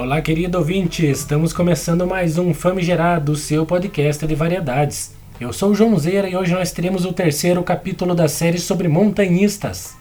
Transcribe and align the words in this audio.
Olá, 0.00 0.22
querido 0.22 0.56
ouvinte, 0.56 1.04
estamos 1.04 1.52
começando 1.52 2.06
mais 2.06 2.38
um 2.38 2.54
Famigerado, 2.54 3.36
seu 3.36 3.66
podcast 3.66 4.26
de 4.26 4.34
variedades. 4.34 5.14
Eu 5.38 5.52
sou 5.52 5.72
o 5.72 5.74
João 5.74 5.94
Zeira 5.98 6.26
e 6.26 6.34
hoje 6.34 6.54
nós 6.54 6.72
teremos 6.72 7.04
o 7.04 7.12
terceiro 7.12 7.62
capítulo 7.62 8.14
da 8.14 8.26
série 8.26 8.58
sobre 8.58 8.88
montanhistas. 8.88 9.94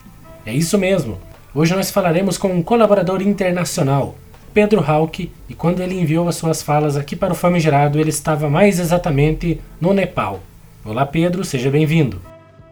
É 0.45 0.53
isso 0.53 0.77
mesmo. 0.77 1.19
Hoje 1.53 1.75
nós 1.75 1.91
falaremos 1.91 2.37
com 2.37 2.47
um 2.47 2.63
colaborador 2.63 3.21
internacional, 3.21 4.15
Pedro 4.53 4.81
Hauck, 4.89 5.29
e 5.49 5.53
quando 5.53 5.81
ele 5.81 5.99
enviou 5.99 6.29
as 6.29 6.37
suas 6.37 6.63
falas 6.63 6.95
aqui 6.95 7.13
para 7.13 7.33
o 7.33 7.35
Famigerado, 7.35 7.99
ele 7.99 8.09
estava 8.09 8.49
mais 8.49 8.79
exatamente 8.79 9.59
no 9.81 9.93
Nepal. 9.93 10.39
Olá, 10.85 11.05
Pedro, 11.05 11.43
seja 11.43 11.69
bem-vindo. 11.69 12.21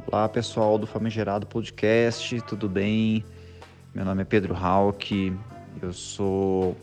Olá, 0.10 0.30
pessoal 0.30 0.78
do 0.78 0.88
Famigerado 0.88 1.46
Podcast, 1.46 2.40
tudo 2.48 2.70
bem? 2.70 3.22
Meu 3.94 4.06
nome 4.06 4.22
é 4.22 4.26
Pedro 4.26 4.56
Hauck, 4.56 5.34
eu 5.82 5.92
sou 5.92 6.76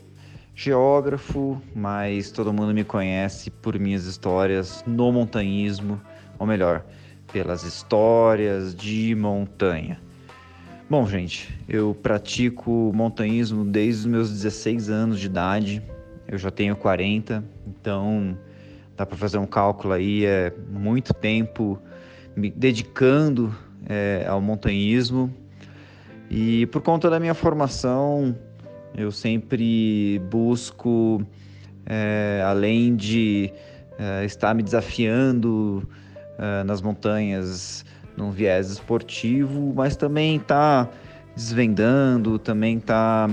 geógrafo, 0.55 1.61
mas 1.75 2.31
todo 2.31 2.53
mundo 2.53 2.73
me 2.73 2.85
conhece 2.85 3.51
por 3.51 3.79
minhas 3.79 4.05
histórias 4.05 4.85
no 4.87 5.11
montanhismo, 5.11 6.01
ou 6.39 6.47
melhor, 6.47 6.85
pelas 7.33 7.65
histórias 7.65 8.75
de 8.75 9.15
montanha. 9.15 10.01
Bom, 10.89 11.07
gente, 11.07 11.59
eu 11.69 11.97
pratico 12.01 12.93
montanhismo 12.95 13.65
desde 13.65 14.03
os 14.03 14.07
meus 14.07 14.31
16 14.31 14.91
anos 14.91 15.19
de 15.19 15.27
idade. 15.27 15.83
Eu 16.29 16.39
já 16.39 16.51
tenho 16.51 16.77
40, 16.77 17.43
então 17.67 18.39
dá 18.97 19.05
para 19.05 19.17
fazer 19.17 19.39
um 19.39 19.47
cálculo 19.47 19.93
aí, 19.93 20.25
é 20.25 20.53
muito 20.71 21.12
tempo 21.12 21.81
me 22.37 22.51
dedicando 22.51 23.55
é, 23.89 24.25
ao 24.29 24.41
montanhismo. 24.41 25.34
E 26.31 26.67
por 26.67 26.81
conta 26.81 27.11
da 27.11 27.19
minha 27.19 27.34
formação, 27.34 28.37
eu 28.97 29.11
sempre 29.11 30.20
busco, 30.31 31.25
é, 31.84 32.42
além 32.47 32.95
de 32.95 33.53
é, 33.98 34.25
estar 34.25 34.55
me 34.55 34.62
desafiando 34.62 35.87
é, 36.39 36.62
nas 36.64 36.81
montanhas 36.81 37.84
num 38.17 38.31
viés 38.31 38.70
esportivo, 38.70 39.72
mas 39.75 39.97
também 39.97 40.37
está 40.37 40.89
desvendando, 41.34 42.39
também 42.39 42.78
está 42.78 43.28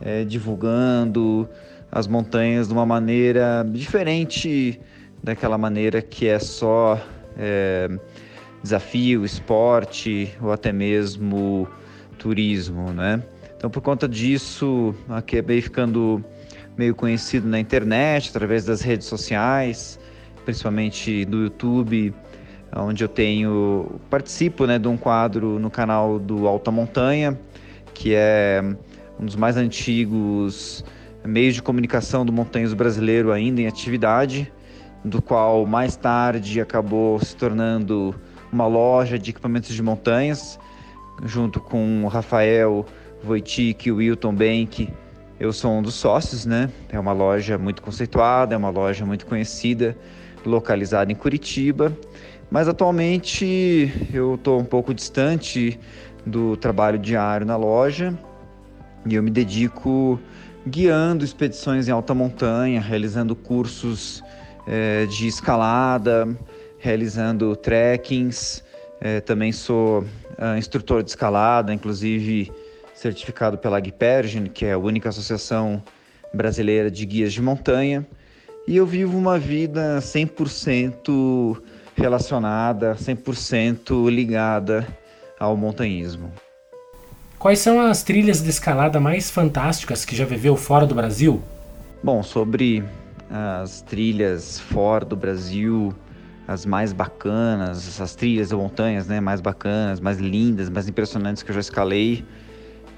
é, 0.00 0.24
divulgando 0.24 1.48
as 1.90 2.06
montanhas 2.06 2.68
de 2.68 2.72
uma 2.72 2.86
maneira 2.86 3.66
diferente 3.68 4.80
daquela 5.22 5.58
maneira 5.58 6.00
que 6.00 6.26
é 6.26 6.38
só 6.38 7.00
é, 7.36 7.88
desafio, 8.62 9.24
esporte 9.24 10.32
ou 10.40 10.52
até 10.52 10.72
mesmo 10.72 11.68
turismo, 12.18 12.92
né? 12.92 13.22
Então, 13.62 13.70
por 13.70 13.80
conta 13.80 14.08
disso, 14.08 14.92
acabei 15.08 15.62
ficando 15.62 16.20
meio 16.76 16.96
conhecido 16.96 17.46
na 17.48 17.60
internet, 17.60 18.30
através 18.30 18.64
das 18.64 18.80
redes 18.80 19.06
sociais, 19.06 20.00
principalmente 20.44 21.24
do 21.26 21.44
YouTube, 21.44 22.12
onde 22.74 23.04
eu 23.04 23.08
tenho 23.08 24.00
participo 24.10 24.66
né, 24.66 24.80
de 24.80 24.88
um 24.88 24.96
quadro 24.96 25.60
no 25.60 25.70
canal 25.70 26.18
do 26.18 26.48
Alta 26.48 26.72
Montanha, 26.72 27.38
que 27.94 28.14
é 28.16 28.60
um 29.16 29.24
dos 29.24 29.36
mais 29.36 29.56
antigos 29.56 30.84
meios 31.24 31.54
de 31.54 31.62
comunicação 31.62 32.26
do 32.26 32.32
montanhismo 32.32 32.74
brasileiro 32.74 33.30
ainda 33.30 33.60
em 33.60 33.68
atividade, 33.68 34.52
do 35.04 35.22
qual 35.22 35.64
mais 35.66 35.94
tarde 35.94 36.60
acabou 36.60 37.20
se 37.20 37.36
tornando 37.36 38.12
uma 38.52 38.66
loja 38.66 39.16
de 39.16 39.30
equipamentos 39.30 39.72
de 39.72 39.80
montanhas, 39.84 40.58
junto 41.24 41.60
com 41.60 42.04
o 42.04 42.08
Rafael 42.08 42.84
O 43.24 43.94
Wilton 43.94 44.34
Bank. 44.34 44.88
Eu 45.38 45.52
sou 45.52 45.72
um 45.72 45.82
dos 45.82 45.94
sócios, 45.94 46.46
né? 46.46 46.70
É 46.88 46.98
uma 46.98 47.12
loja 47.12 47.58
muito 47.58 47.82
conceituada, 47.82 48.54
é 48.54 48.56
uma 48.56 48.70
loja 48.70 49.04
muito 49.04 49.26
conhecida, 49.26 49.96
localizada 50.44 51.10
em 51.10 51.14
Curitiba 51.14 51.96
mas 52.52 52.68
atualmente 52.68 53.90
eu 54.12 54.34
estou 54.34 54.60
um 54.60 54.64
pouco 54.64 54.92
distante 54.92 55.80
do 56.26 56.54
trabalho 56.54 56.98
diário 56.98 57.46
na 57.46 57.56
loja 57.56 58.14
e 59.06 59.14
eu 59.14 59.22
me 59.22 59.30
dedico 59.30 60.20
guiando 60.68 61.24
expedições 61.24 61.88
em 61.88 61.92
alta 61.92 62.12
montanha, 62.12 62.78
realizando 62.78 63.34
cursos 63.34 64.22
é, 64.66 65.06
de 65.06 65.26
escalada, 65.26 66.28
realizando 66.78 67.56
trekkings. 67.56 68.62
É, 69.00 69.18
também 69.20 69.50
sou 69.50 70.02
uh, 70.02 70.56
instrutor 70.58 71.02
de 71.02 71.08
escalada, 71.08 71.72
inclusive 71.72 72.52
certificado 73.02 73.58
pela 73.58 73.78
Agpergen, 73.78 74.46
que 74.46 74.64
é 74.64 74.72
a 74.72 74.78
única 74.78 75.08
associação 75.08 75.82
brasileira 76.32 76.88
de 76.88 77.04
guias 77.04 77.32
de 77.32 77.42
montanha. 77.42 78.06
E 78.66 78.76
eu 78.76 78.86
vivo 78.86 79.18
uma 79.18 79.40
vida 79.40 79.98
100% 79.98 81.60
relacionada, 81.96 82.94
100% 82.94 84.08
ligada 84.08 84.86
ao 85.38 85.56
montanhismo. 85.56 86.30
Quais 87.40 87.58
são 87.58 87.80
as 87.80 88.04
trilhas 88.04 88.40
de 88.40 88.50
escalada 88.50 89.00
mais 89.00 89.28
fantásticas 89.28 90.04
que 90.04 90.14
já 90.14 90.24
viveu 90.24 90.56
fora 90.56 90.86
do 90.86 90.94
Brasil? 90.94 91.42
Bom, 92.04 92.22
sobre 92.22 92.84
as 93.28 93.82
trilhas 93.82 94.60
fora 94.60 95.04
do 95.04 95.16
Brasil, 95.16 95.92
as 96.46 96.64
mais 96.64 96.92
bacanas, 96.92 98.00
as 98.00 98.14
trilhas 98.14 98.50
de 98.50 98.54
montanhas 98.54 99.08
né, 99.08 99.20
mais 99.20 99.40
bacanas, 99.40 99.98
mais 99.98 100.18
lindas, 100.18 100.70
mais 100.70 100.88
impressionantes 100.88 101.42
que 101.42 101.50
eu 101.50 101.54
já 101.54 101.60
escalei. 101.60 102.24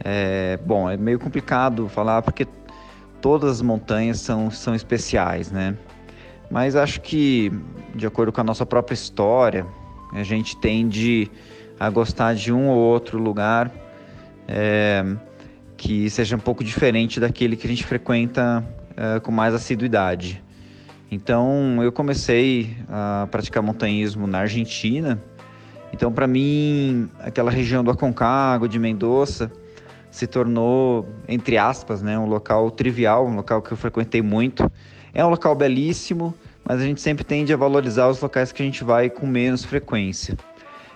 É, 0.02 0.58
bom, 0.64 0.88
é 0.88 0.96
meio 0.96 1.18
complicado 1.18 1.88
falar 1.88 2.22
porque 2.22 2.46
todas 3.20 3.50
as 3.50 3.62
montanhas 3.62 4.20
são, 4.20 4.50
são 4.50 4.74
especiais, 4.74 5.50
né? 5.50 5.76
Mas 6.50 6.76
acho 6.76 7.00
que, 7.00 7.50
de 7.94 8.06
acordo 8.06 8.30
com 8.30 8.40
a 8.40 8.44
nossa 8.44 8.66
própria 8.66 8.94
história, 8.94 9.66
a 10.12 10.22
gente 10.22 10.56
tende 10.56 11.30
a 11.78 11.88
gostar 11.90 12.34
de 12.34 12.52
um 12.52 12.68
ou 12.68 12.76
outro 12.76 13.18
lugar 13.18 13.72
é, 14.46 15.04
que 15.76 16.08
seja 16.10 16.36
um 16.36 16.38
pouco 16.38 16.62
diferente 16.62 17.18
daquele 17.18 17.56
que 17.56 17.66
a 17.66 17.70
gente 17.70 17.84
frequenta 17.84 18.64
é, 18.96 19.20
com 19.20 19.32
mais 19.32 19.54
assiduidade. 19.54 20.42
Então, 21.10 21.82
eu 21.82 21.92
comecei 21.92 22.76
a 22.88 23.28
praticar 23.30 23.62
montanhismo 23.62 24.26
na 24.26 24.40
Argentina. 24.40 25.22
Então, 25.92 26.12
para 26.12 26.26
mim, 26.26 27.08
aquela 27.20 27.50
região 27.50 27.84
do 27.84 27.90
Aconcagua, 27.90 28.68
de 28.68 28.78
Mendoza, 28.78 29.50
se 30.14 30.28
tornou, 30.28 31.08
entre 31.26 31.58
aspas, 31.58 32.00
né, 32.00 32.16
um 32.16 32.26
local 32.26 32.70
trivial, 32.70 33.26
um 33.26 33.34
local 33.34 33.60
que 33.60 33.72
eu 33.72 33.76
frequentei 33.76 34.22
muito 34.22 34.70
é 35.12 35.24
um 35.24 35.28
local 35.28 35.56
belíssimo, 35.56 36.32
mas 36.64 36.80
a 36.80 36.84
gente 36.84 37.00
sempre 37.00 37.24
tende 37.24 37.52
a 37.52 37.56
valorizar 37.56 38.06
os 38.06 38.20
locais 38.20 38.52
que 38.52 38.62
a 38.62 38.64
gente 38.64 38.84
vai 38.84 39.10
com 39.10 39.26
menos 39.26 39.64
frequência. 39.64 40.38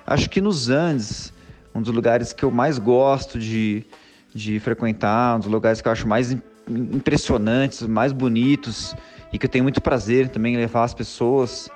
Acho 0.07 0.31
que 0.31 0.41
nos 0.41 0.71
Andes, 0.71 1.33
um 1.75 1.83
dos 1.83 1.93
lugares 1.93 2.33
que 2.33 2.45
eu 2.45 2.53
mais 2.53 2.79
gosto 2.79 3.41
de, 3.41 3.85
de 4.33 4.61
frequentar, 4.61 5.35
um 5.35 5.41
dos 5.41 5.49
lugares 5.49 5.81
que 5.81 5.89
eu 5.89 5.93
acho 5.93 6.07
mais 6.07 6.37
impressionantes, 6.71 7.83
mais 7.83 8.13
bonitos 8.13 8.95
e 9.33 9.39
que 9.39 9.47
eu 9.47 9.51
tenho 9.51 9.65
muito 9.65 9.83
prazer 9.83 10.29
também 10.29 10.57
levar 10.57 10.85
as 10.85 10.95
pessoas, 10.95 11.69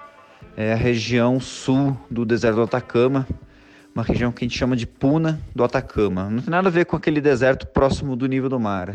é 0.56 0.74
a 0.74 0.76
região 0.76 1.40
sul 1.40 1.96
do 2.08 2.24
deserto 2.24 2.54
do 2.54 2.62
Atacama, 2.62 3.26
uma 3.94 4.02
região 4.02 4.32
que 4.32 4.44
a 4.44 4.48
gente 4.48 4.58
chama 4.58 4.74
de 4.74 4.86
Puna 4.86 5.40
do 5.54 5.62
Atacama. 5.62 6.30
Não 6.30 6.40
tem 6.42 6.50
nada 6.50 6.68
a 6.68 6.72
ver 6.72 6.86
com 6.86 6.96
aquele 6.96 7.20
deserto 7.20 7.66
próximo 7.66 8.16
do 8.16 8.26
nível 8.26 8.48
do 8.48 8.58
mar. 8.58 8.94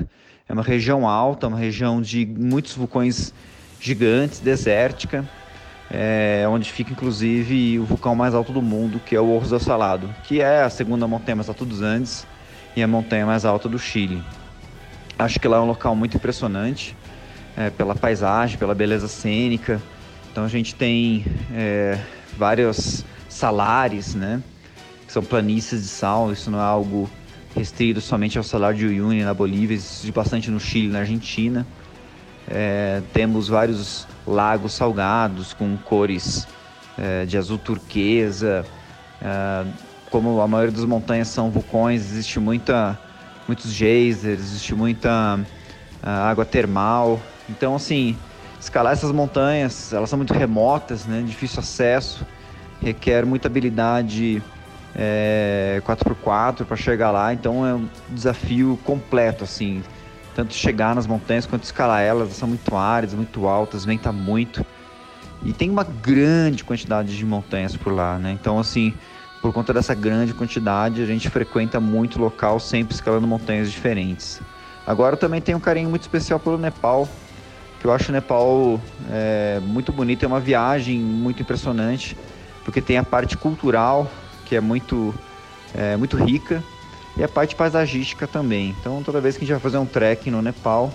É 0.50 0.54
uma 0.54 0.64
região 0.64 1.08
alta, 1.08 1.48
uma 1.48 1.58
região 1.58 2.02
de 2.02 2.26
muitos 2.26 2.74
vulcões 2.76 3.34
gigantes, 3.80 4.40
desértica, 4.40 5.28
é, 5.92 6.46
onde 6.50 6.72
fica 6.72 6.92
inclusive 6.92 7.80
o 7.80 7.86
vulcão 7.86 8.16
mais 8.16 8.34
alto 8.34 8.52
do 8.52 8.62
mundo, 8.62 9.00
que 9.06 9.16
é 9.16 9.22
o 9.22 9.30
Orros 9.30 9.50
do 9.50 9.60
Salado, 9.60 10.10
que 10.24 10.42
é 10.42 10.64
a 10.64 10.70
segunda 10.70 11.08
montanha 11.08 11.36
mais 11.36 11.48
alta 11.48 11.64
dos 11.64 11.82
Andes 11.82 12.26
e 12.76 12.82
a 12.82 12.88
montanha 12.88 13.26
mais 13.26 13.46
alta 13.46 13.70
do 13.70 13.78
Chile. 13.78 14.24
Acho 15.20 15.40
que 15.40 15.48
lá 15.48 15.58
é 15.58 15.60
um 15.60 15.66
local 15.66 15.96
muito 15.96 16.18
impressionante 16.18 16.96
é, 17.56 17.70
pela 17.70 17.96
paisagem, 17.96 18.58
pela 18.58 18.74
beleza 18.74 19.08
cênica. 19.08 19.82
Então 20.32 20.44
a 20.44 20.48
gente 20.48 20.76
tem 20.76 21.26
é, 21.54 22.00
vários 22.38 23.04
salares, 23.30 24.16
né? 24.16 24.42
Que 25.08 25.14
são 25.14 25.24
planícies 25.24 25.82
de 25.82 25.88
sal. 25.88 26.32
Isso 26.32 26.52
não 26.52 26.60
é 26.60 26.64
algo 26.64 27.10
restrito 27.56 28.00
somente 28.00 28.38
ao 28.38 28.44
salário 28.44 28.78
de 28.78 28.86
Uyuni 28.86 29.24
na 29.24 29.34
Bolívia, 29.34 29.74
existe 29.74 30.12
bastante 30.12 30.52
no 30.52 30.60
Chile, 30.60 30.90
na 30.90 31.00
Argentina. 31.00 31.66
É, 32.48 33.02
temos 33.12 33.48
vários 33.48 34.08
lagos 34.26 34.74
salgados 34.74 35.54
com 35.54 35.76
cores 35.78 36.48
é, 36.98 37.26
de 37.26 37.38
azul 37.38 37.58
turquesa. 37.58 38.66
É, 39.22 39.66
como 40.10 40.40
a 40.40 40.48
maioria 40.48 40.72
das 40.72 40.86
montanhas 40.86 41.28
são 41.28 41.50
vulcões, 41.50 42.02
existe 42.02 42.40
muita, 42.40 42.98
muitos 43.48 43.72
geysers, 43.72 44.40
existe 44.40 44.76
muita 44.76 45.40
é, 46.04 46.10
água 46.10 46.46
termal. 46.46 47.20
Então, 47.50 47.76
assim, 47.76 48.16
escalar 48.60 48.94
essas 48.94 49.12
montanhas, 49.12 49.92
elas 49.92 50.10
são 50.10 50.18
muito 50.18 50.34
remotas, 50.34 51.06
né, 51.06 51.24
difícil 51.26 51.60
acesso, 51.60 52.26
requer 52.82 53.26
muita 53.26 53.48
habilidade 53.48 54.42
é, 54.98 55.80
4x4 55.86 56.66
para 56.66 56.76
chegar 56.76 57.12
lá, 57.12 57.32
então 57.32 57.66
é 57.66 57.76
um 57.76 57.88
desafio 58.10 58.80
completo, 58.84 59.44
assim. 59.44 59.84
tanto 60.36 60.54
chegar 60.54 60.96
nas 60.96 61.06
montanhas 61.06 61.46
quanto 61.46 61.64
escalar 61.64 62.02
elas, 62.02 62.34
são 62.34 62.50
muito 62.50 62.76
áridas, 62.76 63.16
muito 63.16 63.48
altas, 63.48 63.86
venta 63.86 64.12
muito. 64.12 64.66
E 65.44 65.54
tem 65.54 65.70
uma 65.70 65.84
grande 65.84 66.64
quantidade 66.64 67.16
de 67.16 67.26
montanhas 67.26 67.78
por 67.78 67.94
lá, 67.94 68.18
né? 68.18 68.32
Então, 68.32 68.58
assim, 68.58 68.92
por 69.40 69.54
conta 69.54 69.72
dessa 69.72 69.94
grande 69.94 70.34
quantidade, 70.34 71.02
a 71.02 71.06
gente 71.06 71.30
frequenta 71.30 71.80
muito 71.80 72.20
local, 72.20 72.60
sempre 72.60 72.96
escalando 72.96 73.28
montanhas 73.28 73.72
diferentes. 73.72 74.42
Agora 74.86 75.16
também 75.16 75.40
tenho 75.40 75.60
um 75.60 75.62
carinho 75.62 75.90
muito 75.90 76.02
especial 76.02 76.40
pelo 76.40 76.58
Nepal, 76.58 77.08
que 77.80 77.86
eu 77.86 77.94
acho 77.94 78.10
o 78.10 78.14
Nepal 78.14 78.82
é, 79.12 79.60
muito 79.62 79.92
bonito, 79.92 80.24
é 80.24 80.28
uma 80.28 80.40
viagem 80.40 81.00
muito 81.00 81.42
impressionante, 81.44 82.18
porque 82.66 82.82
tem 82.82 82.98
a 82.98 83.04
parte 83.04 83.38
cultural, 83.38 84.10
que 84.48 84.56
é 84.56 84.62
muito, 84.62 85.14
é, 85.76 85.98
muito 85.98 86.16
rica, 86.18 86.64
e 87.18 87.24
a 87.24 87.28
parte 87.28 87.56
paisagística 87.56 88.28
também. 88.28 88.76
Então 88.80 89.04
toda 89.04 89.20
vez 89.20 89.36
que 89.36 89.44
a 89.44 89.46
gente 89.46 89.54
vai 89.54 89.62
fazer 89.62 89.78
um 89.78 89.86
trekking 89.86 90.32
no 90.32 90.42
Nepal, 90.42 90.94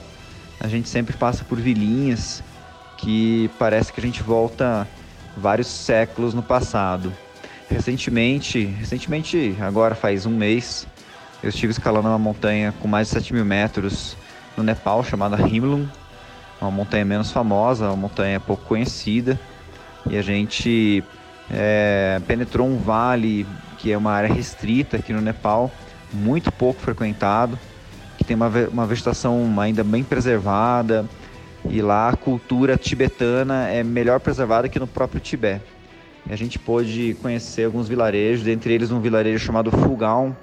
a 0.58 0.68
gente 0.68 0.88
sempre 0.88 1.16
passa 1.16 1.44
por 1.44 1.58
vilinhas 1.58 2.42
que 2.96 3.50
parece 3.58 3.92
que 3.92 4.00
a 4.00 4.02
gente 4.02 4.22
volta 4.22 4.88
vários 5.36 5.66
séculos 5.66 6.34
no 6.34 6.42
passado. 6.42 7.12
Recentemente, 7.68 8.64
recentemente, 8.64 9.56
agora 9.60 9.94
faz 9.94 10.24
um 10.24 10.30
mês, 10.30 10.86
eu 11.42 11.48
estive 11.48 11.72
escalando 11.72 12.08
uma 12.08 12.18
montanha 12.18 12.72
com 12.80 12.86
mais 12.86 13.08
de 13.08 13.14
7 13.14 13.34
mil 13.34 13.44
metros 13.44 14.16
no 14.56 14.62
Nepal, 14.62 15.02
chamada 15.02 15.36
Himlung, 15.36 15.88
uma 16.60 16.70
montanha 16.70 17.04
menos 17.04 17.32
famosa, 17.32 17.86
uma 17.86 17.96
montanha 17.96 18.38
pouco 18.38 18.64
conhecida, 18.64 19.40
e 20.08 20.16
a 20.16 20.22
gente 20.22 21.02
é, 21.50 22.20
penetrou 22.26 22.66
um 22.66 22.78
vale 22.78 23.46
que 23.78 23.90
é 23.90 23.98
uma 23.98 24.12
área 24.12 24.32
restrita 24.32 24.98
aqui 24.98 25.12
no 25.12 25.20
Nepal, 25.20 25.70
muito 26.12 26.52
pouco 26.52 26.80
frequentado, 26.80 27.58
que 28.16 28.24
tem 28.24 28.36
uma, 28.36 28.48
uma 28.70 28.86
vegetação 28.86 29.60
ainda 29.60 29.82
bem 29.82 30.04
preservada, 30.04 31.04
e 31.68 31.80
lá 31.82 32.10
a 32.10 32.16
cultura 32.16 32.76
tibetana 32.76 33.68
é 33.68 33.82
melhor 33.82 34.20
preservada 34.20 34.68
que 34.68 34.78
no 34.78 34.86
próprio 34.86 35.20
Tibete. 35.20 35.64
E 36.28 36.32
a 36.32 36.36
gente 36.36 36.58
pôde 36.58 37.16
conhecer 37.20 37.64
alguns 37.64 37.88
vilarejos, 37.88 38.44
dentre 38.44 38.72
eles 38.72 38.90
um 38.90 39.00
vilarejo 39.00 39.44
chamado 39.44 39.70
Fulgaum, 39.70 40.34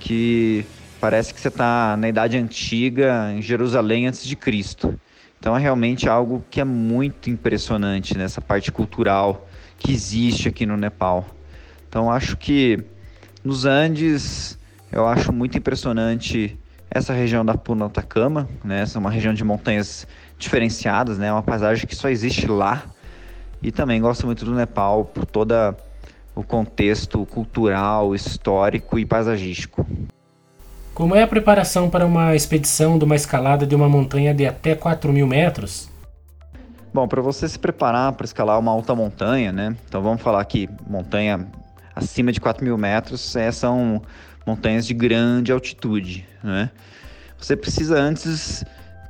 que 0.00 0.64
parece 1.00 1.32
que 1.32 1.40
você 1.40 1.48
está 1.48 1.96
na 1.96 2.08
Idade 2.08 2.36
Antiga, 2.36 3.32
em 3.32 3.40
Jerusalém 3.40 4.08
antes 4.08 4.24
de 4.24 4.34
Cristo. 4.34 4.98
Então 5.42 5.56
é 5.56 5.60
realmente 5.60 6.08
algo 6.08 6.44
que 6.48 6.60
é 6.60 6.64
muito 6.64 7.28
impressionante 7.28 8.16
nessa 8.16 8.40
parte 8.40 8.70
cultural 8.70 9.48
que 9.76 9.90
existe 9.90 10.46
aqui 10.46 10.64
no 10.64 10.76
Nepal. 10.76 11.26
Então 11.88 12.08
acho 12.08 12.36
que 12.36 12.78
nos 13.42 13.64
Andes 13.64 14.56
eu 14.92 15.04
acho 15.04 15.32
muito 15.32 15.58
impressionante 15.58 16.56
essa 16.88 17.12
região 17.12 17.44
da 17.44 17.56
Puna 17.56 17.86
Atacama, 17.86 18.48
né? 18.62 18.82
Essa 18.82 18.98
é 18.98 19.00
uma 19.00 19.10
região 19.10 19.34
de 19.34 19.42
montanhas 19.42 20.06
diferenciadas, 20.38 21.18
né? 21.18 21.32
Uma 21.32 21.42
paisagem 21.42 21.88
que 21.88 21.96
só 21.96 22.08
existe 22.08 22.46
lá. 22.46 22.84
E 23.60 23.72
também 23.72 24.00
gosto 24.00 24.24
muito 24.26 24.44
do 24.44 24.54
Nepal 24.54 25.06
por 25.06 25.26
toda 25.26 25.76
o 26.36 26.44
contexto 26.44 27.26
cultural, 27.26 28.14
histórico 28.14 28.96
e 28.96 29.04
paisagístico. 29.04 29.84
Como 30.94 31.16
é 31.16 31.22
a 31.22 31.26
preparação 31.26 31.88
para 31.88 32.04
uma 32.04 32.36
expedição 32.36 32.98
de 32.98 33.04
uma 33.04 33.16
escalada 33.16 33.66
de 33.66 33.74
uma 33.74 33.88
montanha 33.88 34.34
de 34.34 34.46
até 34.46 34.74
4 34.74 35.10
mil 35.10 35.26
metros? 35.26 35.88
Bom, 36.92 37.08
para 37.08 37.22
você 37.22 37.48
se 37.48 37.58
preparar 37.58 38.12
para 38.12 38.26
escalar 38.26 38.58
uma 38.58 38.70
alta 38.70 38.94
montanha, 38.94 39.50
né? 39.50 39.74
Então 39.88 40.02
vamos 40.02 40.20
falar 40.20 40.42
aqui, 40.42 40.68
montanha 40.86 41.46
acima 41.96 42.30
de 42.30 42.38
4 42.38 42.62
mil 42.62 42.76
metros, 42.76 43.34
é, 43.34 43.50
são 43.50 44.02
montanhas 44.46 44.86
de 44.86 44.92
grande 44.92 45.50
altitude, 45.50 46.26
né? 46.44 46.70
Você 47.38 47.56
precisa 47.56 47.98
antes 47.98 48.62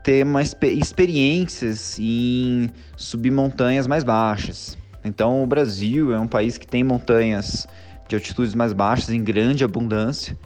ter 0.04 0.24
mais 0.24 0.56
experiências 0.62 1.98
em 1.98 2.70
subir 2.96 3.32
montanhas 3.32 3.88
mais 3.88 4.04
baixas. 4.04 4.78
Então, 5.04 5.42
o 5.42 5.46
Brasil 5.46 6.14
é 6.14 6.20
um 6.20 6.28
país 6.28 6.56
que 6.56 6.66
tem 6.66 6.84
montanhas 6.84 7.66
de 8.08 8.14
altitudes 8.14 8.54
mais 8.54 8.72
baixas 8.72 9.10
em 9.10 9.22
grande 9.22 9.64
abundância, 9.64 10.38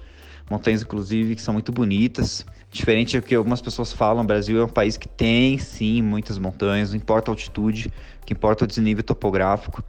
montanhas 0.51 0.83
inclusive 0.83 1.35
que 1.35 1.43
são 1.43 1.55
muito 1.55 1.73
bonitas. 1.73 2.45
Diferente 2.71 3.19
do 3.19 3.25
que 3.25 3.35
algumas 3.35 3.63
pessoas 3.63 3.93
falam, 3.93 4.23
o 4.23 4.27
Brasil 4.27 4.61
é 4.61 4.65
um 4.65 4.69
país 4.69 4.97
que 4.97 5.09
tem 5.09 5.59
sim 5.59 6.03
muitas 6.03 6.39
montanhas, 6.39 6.91
não 6.91 6.97
importa 6.97 7.31
a 7.31 7.33
altitude, 7.33 7.93
o 8.23 8.27
que 8.27 8.33
importa 8.33 8.65
é 8.65 8.67
o 8.67 8.69
desnível 8.69 9.03
topográfico. 9.03 9.83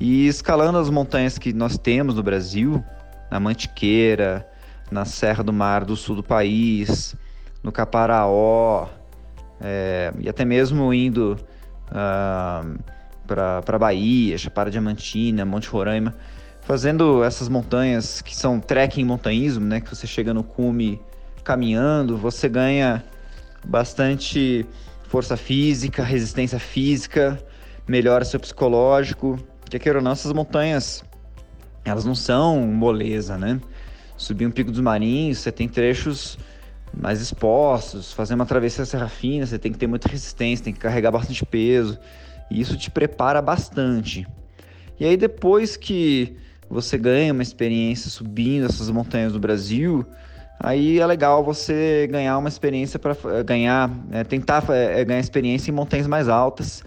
E 0.00 0.26
escalando 0.26 0.78
as 0.78 0.90
montanhas 0.90 1.38
que 1.38 1.52
nós 1.52 1.78
temos 1.78 2.14
no 2.14 2.22
Brasil, 2.22 2.82
na 3.30 3.40
Mantiqueira, 3.40 4.46
na 4.90 5.04
Serra 5.04 5.42
do 5.42 5.52
Mar 5.52 5.84
do 5.84 5.96
sul 5.96 6.16
do 6.16 6.22
país, 6.22 7.16
no 7.62 7.72
Caparaó, 7.72 8.88
é, 9.60 10.12
e 10.18 10.28
até 10.28 10.44
mesmo 10.44 10.92
indo 10.92 11.36
uh, 11.90 12.78
para 13.26 13.78
Bahia, 13.78 14.38
Chapada 14.38 14.70
Diamantina, 14.70 15.44
Monte 15.44 15.68
Roraima, 15.68 16.14
fazendo 16.66 17.22
essas 17.22 17.48
montanhas 17.48 18.20
que 18.20 18.34
são 18.34 18.58
trekking 18.58 19.04
montanhismo, 19.04 19.64
né, 19.64 19.80
que 19.80 19.88
você 19.88 20.04
chega 20.04 20.34
no 20.34 20.42
cume 20.42 21.00
caminhando, 21.44 22.16
você 22.16 22.48
ganha 22.48 23.04
bastante 23.64 24.66
força 25.04 25.36
física, 25.36 26.02
resistência 26.02 26.58
física, 26.58 27.38
melhora 27.86 28.24
seu 28.24 28.40
psicológico, 28.40 29.38
que 29.70 29.78
queira 29.78 29.98
ou 29.98 30.04
não, 30.04 30.10
essas 30.10 30.32
montanhas, 30.32 31.04
elas 31.84 32.04
não 32.04 32.16
são 32.16 32.58
moleza, 32.62 33.38
né? 33.38 33.60
Subir 34.16 34.44
um 34.44 34.50
pico 34.50 34.72
dos 34.72 34.80
marinhos, 34.80 35.38
você 35.38 35.52
tem 35.52 35.68
trechos 35.68 36.36
mais 36.92 37.20
expostos, 37.20 38.12
fazer 38.12 38.34
uma 38.34 38.46
travessia 38.46 38.84
serra 38.84 39.08
fina, 39.08 39.46
você 39.46 39.56
tem 39.56 39.70
que 39.70 39.78
ter 39.78 39.86
muita 39.86 40.08
resistência, 40.08 40.64
tem 40.64 40.74
que 40.74 40.80
carregar 40.80 41.12
bastante 41.12 41.46
peso, 41.46 41.96
e 42.50 42.60
isso 42.60 42.76
te 42.76 42.90
prepara 42.90 43.40
bastante. 43.40 44.26
E 44.98 45.04
aí 45.04 45.16
depois 45.16 45.76
que 45.76 46.36
você 46.68 46.98
ganha 46.98 47.32
uma 47.32 47.42
experiência 47.42 48.10
subindo 48.10 48.66
essas 48.66 48.90
montanhas 48.90 49.32
do 49.32 49.38
Brasil, 49.38 50.04
aí 50.58 50.98
é 50.98 51.06
legal 51.06 51.44
você 51.44 52.08
ganhar 52.10 52.36
uma 52.38 52.48
experiência 52.48 52.98
para 52.98 53.12
eh, 53.12 53.42
ganhar, 53.42 53.90
é, 54.10 54.24
tentar 54.24 54.64
é, 54.70 55.04
ganhar 55.04 55.20
experiência 55.20 55.70
em 55.70 55.74
montanhas 55.74 56.06
mais 56.06 56.28
altas, 56.28 56.82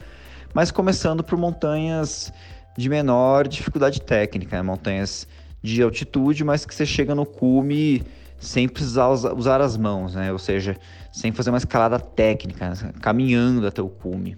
mas 0.53 0.71
começando 0.71 1.23
por 1.23 1.37
montanhas 1.37 2.31
de 2.77 2.89
menor 2.89 3.47
dificuldade 3.47 4.01
técnica, 4.01 4.57
né? 4.57 4.61
montanhas 4.61 5.27
de 5.61 5.81
altitude, 5.81 6.43
mas 6.43 6.65
que 6.65 6.73
você 6.73 6.85
chega 6.85 7.13
no 7.13 7.25
cume 7.25 8.03
sem 8.39 8.67
precisar 8.69 9.09
usar 9.09 9.59
as 9.59 9.75
mãos, 9.75 10.15
né? 10.15 10.31
Ou 10.31 10.39
seja, 10.39 10.77
sem 11.11 11.31
fazer 11.33 11.49
uma 11.49 11.57
escalada 11.57 11.99
técnica, 11.99 12.71
caminhando 13.01 13.67
até 13.67 13.81
o 13.81 13.89
cume. 13.89 14.37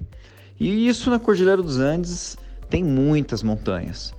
E 0.59 0.87
isso 0.87 1.11
na 1.11 1.19
Cordilheira 1.19 1.61
dos 1.61 1.77
Andes 1.77 2.35
tem 2.67 2.83
muitas 2.83 3.43
montanhas. 3.43 4.13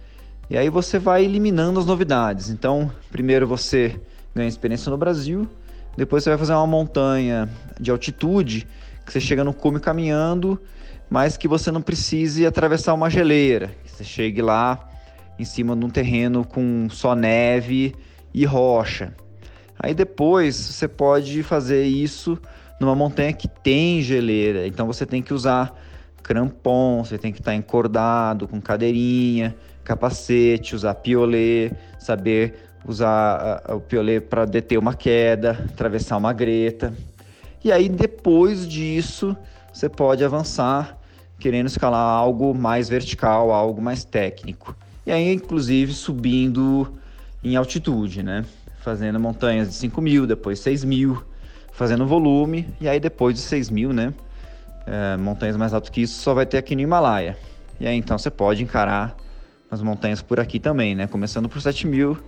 E 0.53 0.59
aí 0.59 0.69
você 0.69 0.99
vai 0.99 1.25
eliminando 1.25 1.81
as 1.81 1.87
novidades. 1.87 2.51
Então, 2.51 2.93
primeiro 3.11 3.47
você 3.47 3.99
ganha 4.35 4.47
experiência 4.47 4.91
no 4.91 4.99
Brasil, 4.99 5.49
depois 5.97 6.23
você 6.23 6.29
vai 6.29 6.39
fazer 6.39 6.53
uma 6.53 6.67
montanha 6.67 7.49
de 7.81 7.91
altitude 7.91 8.69
que 9.07 9.11
você 9.11 9.19
chega 9.19 9.43
no 9.43 9.55
cume 9.55 9.81
caminhando, 9.81 10.61
mas 11.09 11.39
que 11.39 11.49
você 11.49 11.71
não 11.71 11.81
precise 11.81 12.45
atravessar 12.45 12.93
uma 12.93 13.09
geleira. 13.09 13.75
Você 13.87 14.05
chegue 14.05 14.43
lá 14.43 14.91
em 15.39 15.45
cima 15.47 15.75
de 15.75 15.87
um 15.87 15.89
terreno 15.89 16.45
com 16.45 16.87
só 16.91 17.15
neve 17.15 17.95
e 18.35 18.45
rocha. 18.45 19.15
Aí 19.79 19.95
depois 19.95 20.55
você 20.55 20.87
pode 20.87 21.43
fazer 21.43 21.85
isso 21.85 22.39
numa 22.79 22.95
montanha 22.95 23.33
que 23.33 23.49
tem 23.49 24.03
geleira. 24.03 24.67
Então 24.67 24.87
você 24.87 25.07
tem 25.07 25.23
que 25.23 25.33
usar 25.33 25.75
crampon, 26.23 27.03
você 27.03 27.17
tem 27.17 27.33
que 27.33 27.41
estar 27.41 27.55
encordado 27.55 28.47
com 28.47 28.61
cadeirinha, 28.61 29.57
capacete, 29.85 30.75
usar 30.75 30.95
piolê, 30.95 31.73
saber 31.99 32.69
usar 32.87 33.63
o 33.69 33.81
piolê 33.81 34.21
para 34.21 34.45
deter 34.45 34.79
uma 34.79 34.95
queda, 34.95 35.53
atravessar 35.73 36.17
uma 36.17 36.33
greta. 36.33 36.93
E 37.65 37.71
aí 37.71 37.89
depois 37.89 38.67
disso 38.67 39.37
você 39.73 39.89
pode 39.89 40.25
avançar 40.25 40.99
querendo 41.39 41.67
escalar 41.67 42.01
algo 42.01 42.55
mais 42.55 42.89
vertical, 42.89 43.53
algo 43.53 43.81
mais 43.81 44.05
técnico. 44.05 44.77
E 45.07 45.13
aí 45.13 45.33
inclusive 45.33 45.93
subindo 45.93 46.93
em 47.43 47.57
altitude, 47.57 48.23
né? 48.23 48.45
fazendo 48.83 49.19
montanhas 49.19 49.69
de 49.69 49.75
5 49.75 50.03
mil, 50.03 50.27
depois 50.27 50.59
6 50.59 50.85
mil, 50.85 51.23
fazendo 51.73 52.05
volume, 52.05 52.69
e 52.81 52.89
aí 52.89 52.99
depois 52.99 53.37
de 53.37 53.41
6 53.41 53.71
mil, 53.71 53.93
né? 53.93 54.13
É, 54.85 55.17
montanhas 55.17 55.57
mais 55.57 55.73
altas 55.73 55.89
que 55.89 56.03
isso 56.03 56.21
só 56.21 56.35
vai 56.35 56.45
ter 56.45 56.59
aqui 56.59 56.75
no 56.75 56.83
Himalaia. 56.83 57.39
E 57.79 57.87
aí 57.87 57.97
então 57.97 58.19
você 58.19 58.29
pode 58.29 58.63
encarar 58.63 59.17
as 59.73 59.81
montanhas 59.81 60.21
por 60.21 60.39
aqui 60.39 60.61
também, 60.61 60.95
né? 60.95 61.07
Começando 61.07 61.49
por 61.49 61.59
7 61.63 61.87
mil 61.87 62.19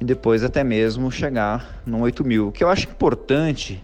e 0.00 0.04
depois 0.04 0.42
até 0.42 0.64
mesmo 0.64 1.08
chegar 1.10 1.80
no 1.86 2.00
8 2.00 2.24
mil. 2.24 2.48
O 2.48 2.52
que 2.52 2.64
eu 2.64 2.68
acho 2.68 2.88
importante 2.88 3.80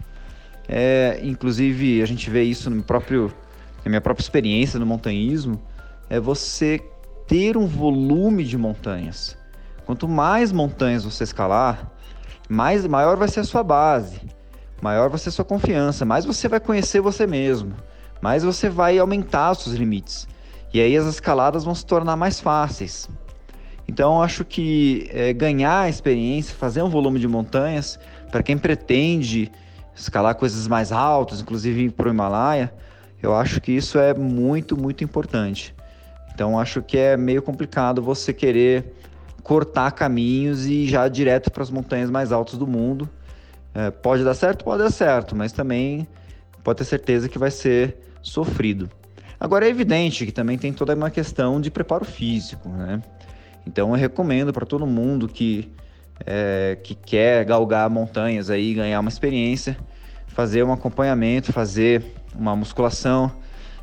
é, 0.67 1.21
inclusive, 1.23 2.01
a 2.01 2.05
gente 2.05 2.29
vê 2.29 2.43
isso 2.43 2.69
no 2.69 2.83
próprio, 2.83 3.33
na 3.85 3.89
minha 3.89 4.01
própria 4.01 4.21
experiência 4.21 4.77
no 4.77 4.85
montanhismo, 4.85 5.61
é 6.09 6.19
você 6.19 6.81
ter 7.25 7.55
um 7.55 7.65
volume 7.65 8.43
de 8.43 8.57
montanhas. 8.57 9.37
Quanto 9.85 10.05
mais 10.05 10.51
montanhas 10.51 11.05
você 11.05 11.23
escalar, 11.23 11.89
mais 12.49 12.85
maior 12.85 13.15
vai 13.15 13.29
ser 13.29 13.39
a 13.39 13.45
sua 13.45 13.63
base. 13.63 14.19
maior 14.81 15.09
vai 15.09 15.17
ser 15.17 15.31
sua 15.31 15.45
confiança, 15.45 16.03
mais 16.03 16.25
você 16.25 16.49
vai 16.49 16.59
conhecer 16.59 16.99
você 16.99 17.25
mesmo, 17.25 17.73
mais 18.21 18.43
você 18.43 18.69
vai 18.69 18.99
aumentar 18.99 19.51
os 19.51 19.59
seus 19.59 19.75
limites. 19.77 20.27
E 20.77 20.79
aí 20.79 20.95
as 20.95 21.07
escaladas 21.07 21.63
vão 21.63 21.73
se 21.73 21.83
tornar 21.83 22.15
mais 22.15 22.39
fáceis. 22.39 23.09
Então 23.87 24.21
acho 24.21 24.45
que 24.45 25.09
é, 25.11 25.33
ganhar 25.33 25.89
experiência, 25.89 26.55
fazer 26.55 26.83
um 26.83 26.87
volume 26.87 27.19
de 27.19 27.27
montanhas, 27.27 27.99
para 28.31 28.43
quem 28.43 28.59
pretende 28.59 29.51
escalar 29.95 30.35
coisas 30.35 30.67
mais 30.67 30.91
altas, 30.91 31.41
inclusive 31.41 31.89
para 31.89 32.07
o 32.07 32.11
Himalaia, 32.11 32.71
eu 33.23 33.35
acho 33.35 33.59
que 33.59 33.71
isso 33.71 33.97
é 33.97 34.13
muito, 34.13 34.79
muito 34.79 35.03
importante. 35.03 35.73
Então 36.31 36.59
acho 36.59 36.83
que 36.83 36.95
é 36.95 37.17
meio 37.17 37.41
complicado 37.41 37.99
você 37.99 38.31
querer 38.31 38.93
cortar 39.41 39.89
caminhos 39.93 40.67
e 40.67 40.83
ir 40.83 40.89
já 40.89 41.07
direto 41.07 41.49
para 41.49 41.63
as 41.63 41.71
montanhas 41.71 42.11
mais 42.11 42.31
altas 42.31 42.55
do 42.55 42.67
mundo. 42.67 43.09
É, 43.73 43.89
pode 43.89 44.23
dar 44.23 44.35
certo, 44.35 44.63
pode 44.63 44.83
dar 44.83 44.91
certo, 44.91 45.35
mas 45.35 45.51
também 45.51 46.07
pode 46.63 46.77
ter 46.77 46.85
certeza 46.85 47.27
que 47.27 47.39
vai 47.39 47.49
ser 47.49 47.97
sofrido. 48.21 48.87
Agora 49.39 49.65
é 49.65 49.69
evidente 49.69 50.25
que 50.25 50.31
também 50.31 50.57
tem 50.57 50.73
toda 50.73 50.95
uma 50.95 51.11
questão 51.11 51.61
de 51.61 51.69
preparo 51.69 52.05
físico, 52.05 52.69
né? 52.69 53.01
Então 53.65 53.89
eu 53.89 53.95
recomendo 53.95 54.51
para 54.51 54.65
todo 54.65 54.87
mundo 54.87 55.27
que 55.27 55.71
é, 56.25 56.77
que 56.83 56.95
quer 56.95 57.45
galgar 57.45 57.89
montanhas 57.89 58.49
aí, 58.49 58.73
ganhar 58.73 58.99
uma 58.99 59.09
experiência, 59.09 59.77
fazer 60.27 60.63
um 60.63 60.71
acompanhamento, 60.71 61.53
fazer 61.53 62.03
uma 62.35 62.55
musculação. 62.55 63.31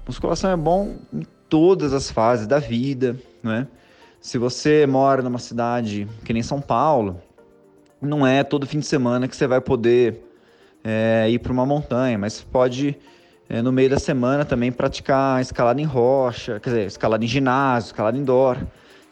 Musculação 0.07 0.51
é 0.51 0.57
bom 0.57 0.97
em 1.13 1.23
todas 1.49 1.93
as 1.93 2.11
fases 2.11 2.47
da 2.47 2.59
vida, 2.59 3.17
né? 3.43 3.69
Se 4.21 4.39
você 4.39 4.87
mora 4.87 5.23
numa 5.23 5.39
cidade 5.39 6.09
que 6.25 6.33
nem 6.33 6.43
São 6.43 6.61
Paulo, 6.61 7.21
não 8.01 8.27
é 8.27 8.43
todo 8.43 8.67
fim 8.67 8.79
de 8.79 8.87
semana 8.87 9.29
que 9.29 9.37
você 9.37 9.47
vai 9.47 9.61
poder 9.61 10.21
é, 10.83 11.29
ir 11.31 11.39
para 11.39 11.53
uma 11.53 11.67
montanha, 11.67 12.19
mas 12.19 12.43
pode 12.43 12.97
é, 13.49 13.61
no 13.61 13.71
meio 13.71 13.91
da 13.91 13.99
semana 13.99 14.45
também 14.45 14.73
praticar 14.73 15.41
escalada 15.41 15.81
em 15.81 15.85
rocha, 15.85 16.59
quer 16.61 16.71
dizer, 16.71 16.87
escalada 16.87 17.25
em 17.25 17.29
ginásio, 17.29 17.89
escalada 17.89 18.17
indoor. 18.17 18.59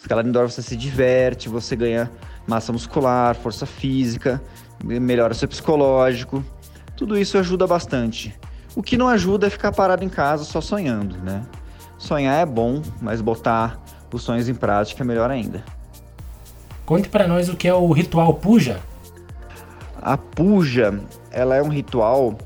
Escalada 0.01 0.29
indoor 0.29 0.51
você 0.51 0.63
se 0.63 0.77
diverte, 0.77 1.49
você 1.49 1.77
ganha 1.77 2.11
massa 2.47 2.73
muscular, 2.73 3.37
força 3.37 3.67
física, 3.67 4.43
melhora 4.83 5.33
seu 5.33 5.47
psicológico. 5.47 6.45
Tudo 6.97 7.17
isso 7.17 7.39
ajuda 7.39 7.67
bastante. 7.67 8.35
O 8.75 8.83
que 8.83 8.97
não 8.97 9.09
ajuda 9.09 9.47
é 9.47 9.51
ficar 9.51 9.71
parado 9.71 10.03
em 10.03 10.09
casa 10.09 10.45
só 10.45 10.61
sonhando, 10.61 11.19
né? 11.19 11.43
Sonhar 11.99 12.41
é 12.41 12.47
bom, 12.47 12.83
mas 13.01 13.21
botar 13.21 13.81
os 14.13 14.23
sonhos 14.23 14.49
em 14.49 14.55
prática 14.55 15.03
é 15.03 15.07
melhor 15.07 15.31
ainda. 15.31 15.63
Conte 16.85 17.09
para 17.09 17.29
nós 17.29 17.49
o 17.49 17.57
que 17.57 17.69
é 17.69 17.75
o 17.75 17.93
ritual 17.93 18.35
puja. 18.35 18.81
A 20.01 20.17
puja, 20.17 20.99
ela 21.31 21.55
é 21.55 21.63
um 21.63 21.69
ritual 21.69 22.37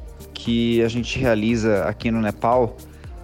que 0.47 0.81
a 0.81 0.87
gente 0.87 1.19
realiza 1.19 1.83
aqui 1.87 2.09
no 2.09 2.21
Nepal 2.21 2.77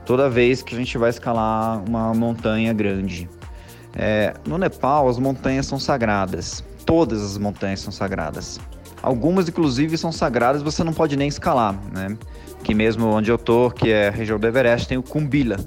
toda 0.05 0.29
vez 0.29 0.61
que 0.61 0.75
a 0.75 0.77
gente 0.79 0.99
vai 0.99 1.09
escalar 1.09 1.81
uma 1.85 2.13
montanha 2.13 2.73
grande. 2.73 3.31
É, 3.95 4.35
no 4.45 4.59
Nepal, 4.59 5.09
as 5.09 5.21
montanhas 5.21 5.67
são 5.67 5.79
sagradas. 5.79 6.65
Todas 6.85 7.23
as 7.23 7.39
montanhas 7.39 7.79
são 7.79 7.93
sagradas. 7.93 8.59
Algumas, 9.01 9.49
inclusive, 9.49 9.97
são 9.97 10.11
sagradas 10.11 10.63
você 10.63 10.83
não 10.83 10.93
pode 10.93 11.17
nem 11.17 11.29
escalar, 11.29 11.79
né? 11.93 12.19
Que 12.65 12.75
mesmo 12.75 13.07
onde 13.07 13.31
eu 13.31 13.39
tô, 13.39 13.71
que 13.71 13.93
é 13.93 14.09
a 14.09 14.11
região 14.11 14.37
do 14.37 14.45
Everest, 14.45 14.89
tem 14.89 14.99
o 14.99 15.03
Kumbila. 15.03 15.59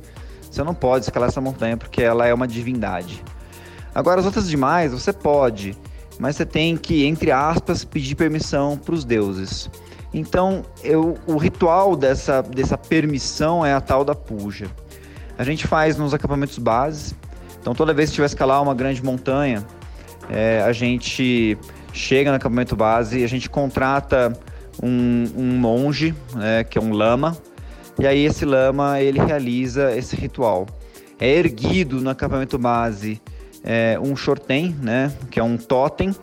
Você 0.52 0.62
não 0.62 0.76
pode 0.76 1.06
escalar 1.06 1.30
essa 1.30 1.40
montanha 1.40 1.78
porque 1.78 2.02
ela 2.02 2.28
é 2.28 2.34
uma 2.34 2.50
divindade. 2.50 3.24
Agora, 3.94 4.20
as 4.20 4.26
outras 4.26 4.50
demais, 4.50 4.92
você 4.92 5.14
pode, 5.14 5.74
mas 6.20 6.36
você 6.36 6.46
tem 6.46 6.76
que, 6.76 7.06
entre 7.06 7.32
aspas, 7.32 7.86
pedir 7.86 8.16
permissão 8.16 8.78
para 8.78 8.94
os 8.94 9.06
deuses. 9.06 9.70
Então, 10.18 10.64
eu, 10.82 11.18
o 11.28 11.36
ritual 11.36 11.94
dessa, 11.94 12.42
dessa 12.42 12.78
permissão 12.78 13.66
é 13.66 13.74
a 13.74 13.82
tal 13.82 14.06
da 14.06 14.16
puja. 14.16 14.68
A 15.38 15.44
gente 15.44 15.68
faz 15.68 15.98
nos 15.98 16.14
acampamentos 16.14 16.58
bases, 16.58 17.14
então, 17.60 17.76
toda 17.76 17.94
vez 17.94 18.10
que 18.10 18.16
tiver 18.16 18.28
escalar 18.28 18.64
uma 18.64 18.74
grande 18.74 19.04
montanha, 19.04 19.66
é, 20.30 20.62
a 20.62 20.72
gente 20.72 21.58
chega 21.92 22.30
no 22.30 22.38
acampamento 22.38 22.78
base 22.78 23.20
e 23.20 23.24
a 23.26 23.28
gente 23.28 23.50
contrata 23.50 24.32
um, 24.82 25.26
um 25.36 25.58
monge, 25.58 26.16
né, 26.34 26.64
que 26.64 26.78
é 26.78 26.82
um 26.82 26.94
lama, 26.94 27.38
e 28.00 28.08
aí 28.08 28.24
esse 28.24 28.46
lama 28.46 29.02
ele 29.02 29.20
realiza 29.20 29.94
esse 29.98 30.16
ritual. 30.16 30.66
É 31.20 31.28
erguido 31.28 32.00
no 32.00 32.10
acampamento 32.10 32.58
base 32.58 33.22
é, 33.66 34.00
um 34.02 34.16
shorten, 34.16 34.74
né, 34.82 35.12
que 35.30 35.42
é 35.42 35.44
um 35.44 35.58
totem, 35.58 36.16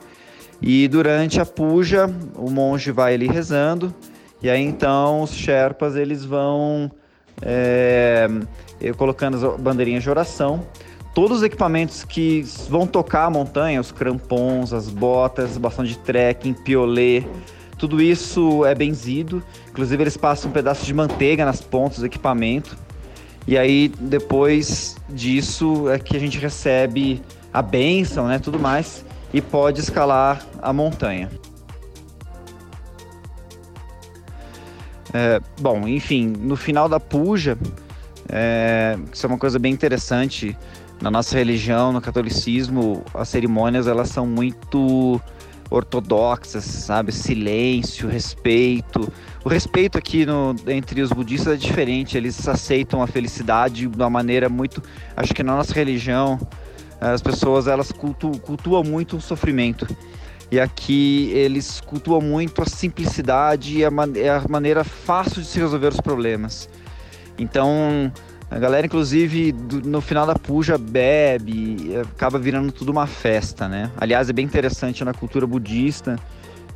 e 0.62 0.86
durante 0.86 1.40
a 1.40 1.44
puja 1.44 2.08
o 2.36 2.48
monge 2.48 2.92
vai 2.92 3.14
ali 3.14 3.26
rezando, 3.26 3.92
e 4.40 4.48
aí 4.48 4.62
então 4.62 5.22
os 5.22 5.34
sherpas 5.34 5.96
eles 5.96 6.24
vão 6.24 6.90
é, 7.40 8.28
colocando 8.96 9.36
as 9.36 9.60
bandeirinhas 9.60 10.02
de 10.02 10.10
oração 10.10 10.64
todos 11.14 11.38
os 11.38 11.42
equipamentos 11.42 12.04
que 12.04 12.42
vão 12.68 12.86
tocar 12.86 13.26
a 13.26 13.30
montanha, 13.30 13.80
os 13.80 13.92
crampons, 13.92 14.72
as 14.72 14.88
botas, 14.88 15.58
bastão 15.58 15.84
de 15.84 15.98
trekking, 15.98 16.54
piolê, 16.54 17.22
tudo 17.78 18.00
isso 18.00 18.64
é 18.64 18.74
benzido. 18.74 19.42
Inclusive 19.70 20.02
eles 20.02 20.16
passam 20.16 20.50
um 20.50 20.52
pedaço 20.54 20.84
de 20.86 20.94
manteiga 20.94 21.44
nas 21.44 21.60
pontas 21.60 21.98
do 21.98 22.06
equipamento. 22.06 22.76
E 23.46 23.58
aí 23.58 23.88
depois 23.88 24.96
disso 25.08 25.90
é 25.90 25.98
que 25.98 26.16
a 26.16 26.20
gente 26.20 26.38
recebe 26.38 27.20
a 27.52 27.60
benção, 27.60 28.28
né, 28.28 28.38
tudo 28.38 28.58
mais 28.58 29.04
e 29.32 29.40
pode 29.40 29.80
escalar 29.80 30.44
a 30.60 30.72
montanha. 30.72 31.30
É, 35.12 35.40
bom, 35.60 35.86
enfim, 35.86 36.26
no 36.26 36.56
final 36.56 36.88
da 36.88 36.98
puja, 36.98 37.58
é, 38.28 38.96
isso 39.12 39.26
é 39.26 39.28
uma 39.28 39.38
coisa 39.38 39.58
bem 39.58 39.72
interessante 39.72 40.56
na 41.02 41.10
nossa 41.10 41.36
religião, 41.36 41.92
no 41.92 42.00
catolicismo, 42.00 43.04
as 43.12 43.28
cerimônias 43.28 43.86
elas 43.86 44.08
são 44.08 44.26
muito 44.26 45.20
ortodoxas, 45.68 46.64
sabe? 46.64 47.10
Silêncio, 47.12 48.08
respeito. 48.08 49.12
O 49.44 49.48
respeito 49.48 49.98
aqui 49.98 50.24
no, 50.24 50.54
entre 50.68 51.02
os 51.02 51.10
budistas 51.10 51.54
é 51.54 51.56
diferente, 51.56 52.16
eles 52.16 52.46
aceitam 52.46 53.02
a 53.02 53.06
felicidade 53.06 53.86
de 53.86 53.96
uma 53.96 54.08
maneira 54.08 54.48
muito. 54.48 54.82
Acho 55.16 55.34
que 55.34 55.42
na 55.42 55.56
nossa 55.56 55.74
religião, 55.74 56.38
as 57.10 57.20
pessoas 57.20 57.66
elas 57.66 57.90
cultu, 57.90 58.30
cultuam 58.40 58.84
muito 58.84 59.16
o 59.16 59.20
sofrimento. 59.20 59.86
E 60.50 60.60
aqui 60.60 61.30
eles 61.34 61.80
cultuam 61.80 62.20
muito 62.20 62.62
a 62.62 62.66
simplicidade 62.66 63.78
e 63.78 63.84
a, 63.84 63.90
man 63.90 64.04
a 64.06 64.48
maneira 64.48 64.84
fácil 64.84 65.42
de 65.42 65.48
se 65.48 65.58
resolver 65.58 65.88
os 65.88 66.00
problemas. 66.00 66.68
Então, 67.38 68.12
a 68.50 68.58
galera, 68.58 68.86
inclusive, 68.86 69.50
do, 69.50 69.80
no 69.80 70.00
final 70.00 70.26
da 70.26 70.34
puja 70.34 70.76
bebe, 70.76 71.92
acaba 72.14 72.38
virando 72.38 72.70
tudo 72.70 72.92
uma 72.92 73.06
festa, 73.06 73.66
né? 73.66 73.90
Aliás, 73.96 74.28
é 74.28 74.32
bem 74.32 74.44
interessante 74.44 75.02
na 75.04 75.14
cultura 75.14 75.46
budista 75.46 76.18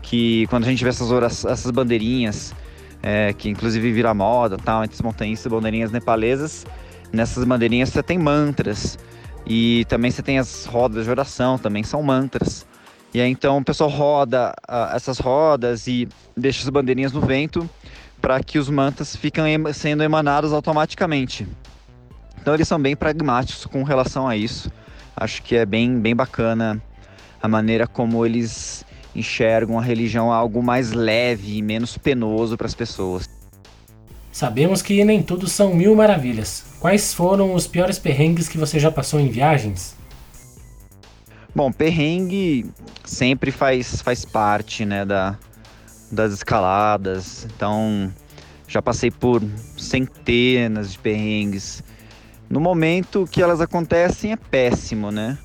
que 0.03 0.47
quando 0.49 0.65
a 0.65 0.67
gente 0.69 0.83
vê 0.83 0.91
essas, 0.91 1.45
essas 1.45 1.71
bandeirinhas, 1.71 2.55
é, 3.03 3.33
que 3.33 3.49
inclusive 3.49 3.93
vira 3.93 4.13
moda, 4.15 4.57
tal, 4.57 4.83
entre 4.83 4.95
os 4.95 5.03
montanhistas, 5.03 5.53
bandeirinhas 5.53 5.93
nepalesas, 5.93 6.67
nessas 7.13 7.45
bandeirinhas 7.45 7.91
você 7.91 8.03
tem 8.03 8.19
mantras 8.19 8.99
e 9.47 9.85
também 9.89 10.11
você 10.11 10.23
tem 10.23 10.39
as 10.39 10.65
rodas 10.65 11.05
de 11.05 11.11
oração, 11.11 11.59
também 11.59 11.83
são 11.83 12.03
mantras. 12.03 12.67
E 13.15 13.21
aí 13.21 13.31
então 13.31 13.59
o 13.59 13.65
pessoal 13.65 13.89
roda 13.89 14.53
uh, 14.69 14.95
essas 14.95 15.19
rodas 15.19 15.87
e 15.87 16.09
deixa 16.37 16.63
as 16.63 16.69
bandeirinhas 16.69 17.13
no 17.13 17.21
vento 17.21 17.69
para 18.21 18.43
que 18.43 18.59
os 18.59 18.69
mantras 18.69 19.15
fiquem 19.15 19.45
sendo 19.73 20.03
emanados 20.03 20.53
automaticamente. 20.53 21.47
Então 22.41 22.55
eles 22.55 22.67
são 22.67 22.79
bem 22.79 22.97
pragmáticos 22.97 23.67
com 23.67 23.83
relação 23.83 24.27
a 24.27 24.37
isso. 24.37 24.71
Acho 25.17 25.43
que 25.43 25.57
é 25.57 25.65
bem, 25.65 25.99
bem 25.99 26.15
bacana 26.15 26.83
a 27.43 27.49
maneira 27.49 27.87
como 27.87 28.27
eles 28.27 28.85
enxergam 29.15 29.79
a 29.79 29.83
religião 29.83 30.33
algo 30.33 30.63
mais 30.63 30.93
leve 30.93 31.57
e 31.57 31.63
menos 31.63 31.97
penoso 31.97 32.57
para 32.57 32.67
as 32.67 32.75
pessoas. 32.75 33.36
Sabemos 34.37 34.83
que 34.83 35.03
nem 35.03 35.23
tudo 35.23 35.49
são 35.49 35.75
mil 35.75 35.95
maravilhas. 35.97 36.63
Quais 36.79 37.15
foram 37.15 37.55
os 37.55 37.67
piores 37.67 37.99
perrengues 37.99 38.47
que 38.47 38.59
você 38.59 38.79
já 38.79 38.91
passou 38.91 39.19
em 39.19 39.31
viagens? 39.31 39.97
Bom, 41.55 41.73
perrengue 41.73 42.67
sempre 43.03 43.51
faz, 43.51 44.03
faz 44.03 44.27
parte 44.27 44.85
né, 44.85 45.07
da, 45.07 45.39
das 46.13 46.35
escaladas. 46.35 47.47
Então, 47.47 48.13
já 48.69 48.83
passei 48.83 49.11
por 49.11 49.43
centenas 49.79 50.93
de 50.93 50.99
perrengues. 50.99 51.83
No 52.47 52.61
momento 52.61 53.27
que 53.33 53.41
elas 53.41 53.63
acontecem 53.63 54.33
é 54.33 54.37
péssimo, 54.37 55.11
né? 55.11 55.39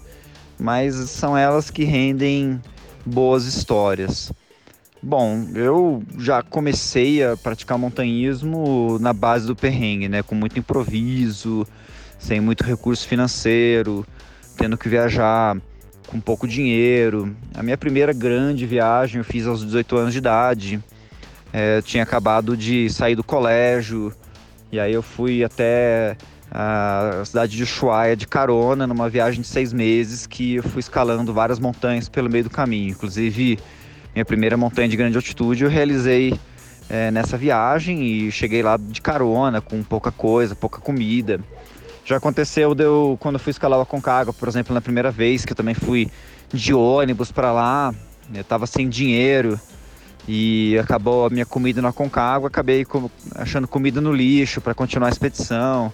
Mas 0.60 0.96
são 0.96 1.38
elas 1.38 1.72
que 1.72 1.86
rendem 1.86 2.60
boas 3.06 3.46
histórias. 3.46 4.34
Bom, 5.04 5.48
eu 5.56 6.04
já 6.20 6.44
comecei 6.44 7.24
a 7.24 7.36
praticar 7.36 7.76
montanhismo 7.76 9.00
na 9.00 9.12
base 9.12 9.48
do 9.48 9.56
perrengue, 9.56 10.08
né? 10.08 10.22
Com 10.22 10.36
muito 10.36 10.60
improviso, 10.60 11.66
sem 12.20 12.40
muito 12.40 12.64
recurso 12.64 13.08
financeiro, 13.08 14.06
tendo 14.56 14.78
que 14.78 14.88
viajar 14.88 15.58
com 16.06 16.20
pouco 16.20 16.48
dinheiro. 16.48 17.36
A 17.56 17.64
minha 17.64 17.78
primeira 17.78 18.14
grande 18.14 18.68
viagem 18.68 19.18
eu 19.18 19.26
fiz 19.26 19.48
aos 19.48 19.66
18 19.66 19.98
anos 19.98 20.14
de 20.14 20.20
idade. 20.20 20.80
É, 21.52 21.82
tinha 21.82 22.04
acabado 22.04 22.56
de 22.56 22.88
sair 22.92 23.16
do 23.16 23.24
colégio 23.24 24.14
e 24.72 24.80
aí 24.80 24.94
eu 24.94 25.02
fui 25.02 25.44
até 25.44 26.16
a 26.52 27.24
cidade 27.26 27.58
de 27.58 27.64
Ushuaia 27.64 28.16
de 28.16 28.28
carona 28.28 28.86
numa 28.86 29.10
viagem 29.10 29.42
de 29.42 29.48
seis 29.48 29.74
meses 29.74 30.28
que 30.28 30.56
eu 30.56 30.64
fui 30.64 30.80
escalando 30.80 31.34
várias 31.34 31.58
montanhas 31.58 32.08
pelo 32.08 32.30
meio 32.30 32.44
do 32.44 32.50
caminho. 32.52 32.92
Inclusive, 32.92 33.58
minha 34.14 34.26
primeira 34.26 34.58
montanha 34.58 34.88
de 34.88 34.98
grande 34.98 35.16
altitude 35.16 35.64
eu 35.64 35.70
realizei 35.70 36.38
é, 36.90 37.10
nessa 37.12 37.38
viagem 37.38 38.04
e 38.04 38.32
cheguei 38.32 38.62
lá 38.62 38.78
de 38.78 39.02
carona 39.02 39.62
com 39.62 39.82
pouca 39.82 40.12
coisa, 40.12 40.56
pouca 40.56 40.82
comida. 40.82 41.40
Já 42.04 42.18
aconteceu 42.18 42.76
eu, 42.78 43.18
quando 43.20 43.36
eu 43.36 43.40
fui 43.40 43.52
escalar 43.52 43.80
o 43.80 43.84
Aconcagua, 43.84 44.34
por 44.34 44.48
exemplo, 44.48 44.74
na 44.74 44.82
primeira 44.82 45.12
vez 45.12 45.46
que 45.46 45.54
eu 45.54 45.56
também 45.56 45.74
fui 45.74 46.12
de 46.52 46.74
ônibus 46.74 47.32
para 47.32 47.52
lá, 47.54 47.94
eu 48.34 48.44
tava 48.44 48.68
sem 48.68 48.90
dinheiro 48.90 49.60
e 50.28 50.78
acabou 50.80 51.28
a 51.28 51.30
minha 51.30 51.46
comida 51.46 51.82
no 51.82 51.88
Aconcagua, 51.88 52.48
acabei 52.48 52.86
achando 53.36 53.68
comida 53.68 54.02
no 54.02 54.14
lixo 54.14 54.60
para 54.60 54.74
continuar 54.74 55.08
a 55.08 55.12
expedição. 55.12 55.94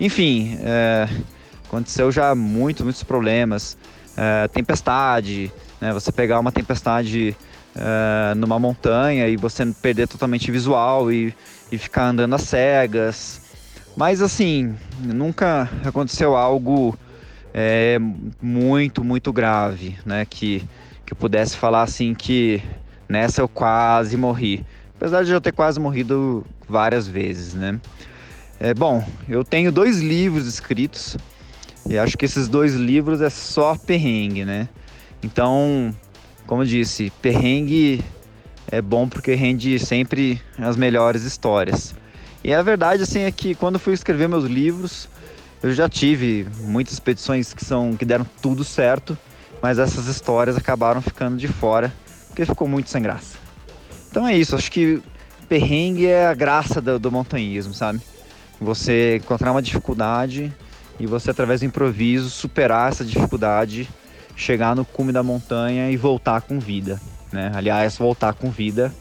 Enfim, 0.00 0.56
é, 0.62 1.08
aconteceu 1.66 2.10
já 2.10 2.34
muitos, 2.34 2.82
muitos 2.82 3.02
problemas. 3.02 3.76
É, 4.16 4.48
tempestade, 4.48 5.52
né, 5.80 5.92
você 5.92 6.10
pegar 6.10 6.40
uma 6.40 6.50
tempestade 6.50 7.36
é, 7.74 8.34
numa 8.34 8.58
montanha 8.58 9.28
e 9.28 9.36
você 9.36 9.64
perder 9.66 10.08
totalmente 10.08 10.50
visual 10.50 11.12
e, 11.12 11.34
e 11.70 11.78
ficar 11.78 12.08
andando 12.08 12.34
às 12.34 12.42
cegas. 12.42 13.40
Mas 13.96 14.22
assim, 14.22 14.74
nunca 15.00 15.68
aconteceu 15.84 16.36
algo 16.36 16.96
é, 17.52 17.98
muito, 18.40 19.04
muito 19.04 19.32
grave, 19.32 19.98
né? 20.04 20.24
Que, 20.24 20.60
que 21.04 21.12
eu 21.12 21.16
pudesse 21.16 21.56
falar 21.56 21.82
assim 21.82 22.14
que 22.14 22.62
nessa 23.08 23.42
eu 23.42 23.48
quase 23.48 24.16
morri. 24.16 24.64
Apesar 24.96 25.24
de 25.24 25.32
eu 25.32 25.40
ter 25.40 25.52
quase 25.52 25.80
morrido 25.80 26.44
várias 26.68 27.08
vezes, 27.08 27.54
né? 27.54 27.80
É, 28.58 28.74
bom, 28.74 29.02
eu 29.28 29.42
tenho 29.42 29.72
dois 29.72 30.00
livros 30.00 30.46
escritos 30.46 31.16
e 31.88 31.98
acho 31.98 32.16
que 32.18 32.26
esses 32.26 32.46
dois 32.46 32.74
livros 32.74 33.22
é 33.22 33.30
só 33.30 33.74
perrengue, 33.74 34.44
né? 34.44 34.68
Então, 35.22 35.94
como 36.50 36.66
disse, 36.66 37.12
perrengue 37.22 38.02
é 38.72 38.82
bom 38.82 39.08
porque 39.08 39.36
rende 39.36 39.78
sempre 39.78 40.42
as 40.58 40.76
melhores 40.76 41.22
histórias. 41.22 41.94
E 42.42 42.52
a 42.52 42.60
verdade 42.60 43.04
assim 43.04 43.20
é 43.20 43.30
que 43.30 43.54
quando 43.54 43.78
fui 43.78 43.94
escrever 43.94 44.28
meus 44.28 44.46
livros, 44.46 45.08
eu 45.62 45.72
já 45.72 45.88
tive 45.88 46.48
muitas 46.62 46.94
expedições 46.94 47.54
que 47.54 47.64
são 47.64 47.94
que 47.96 48.04
deram 48.04 48.26
tudo 48.42 48.64
certo, 48.64 49.16
mas 49.62 49.78
essas 49.78 50.08
histórias 50.08 50.56
acabaram 50.56 51.00
ficando 51.00 51.36
de 51.36 51.46
fora 51.46 51.92
porque 52.26 52.44
ficou 52.44 52.66
muito 52.66 52.90
sem 52.90 53.00
graça. 53.00 53.38
Então 54.10 54.26
é 54.26 54.36
isso, 54.36 54.56
acho 54.56 54.72
que 54.72 55.00
perrengue 55.48 56.08
é 56.08 56.26
a 56.26 56.34
graça 56.34 56.80
do, 56.80 56.98
do 56.98 57.12
montanhismo, 57.12 57.72
sabe? 57.72 58.00
Você 58.60 59.18
encontrar 59.18 59.52
uma 59.52 59.62
dificuldade 59.62 60.52
e 60.98 61.06
você 61.06 61.30
através 61.30 61.60
do 61.60 61.66
improviso 61.66 62.28
superar 62.28 62.90
essa 62.90 63.04
dificuldade 63.04 63.88
chegar 64.40 64.74
no 64.74 64.86
cume 64.86 65.12
da 65.12 65.22
montanha 65.22 65.90
e 65.90 65.96
voltar 65.98 66.40
com 66.40 66.58
vida. 66.58 66.98
Né? 67.30 67.52
Aliás, 67.54 67.98
voltar 67.98 68.32
com 68.32 68.50
vida 68.50 68.92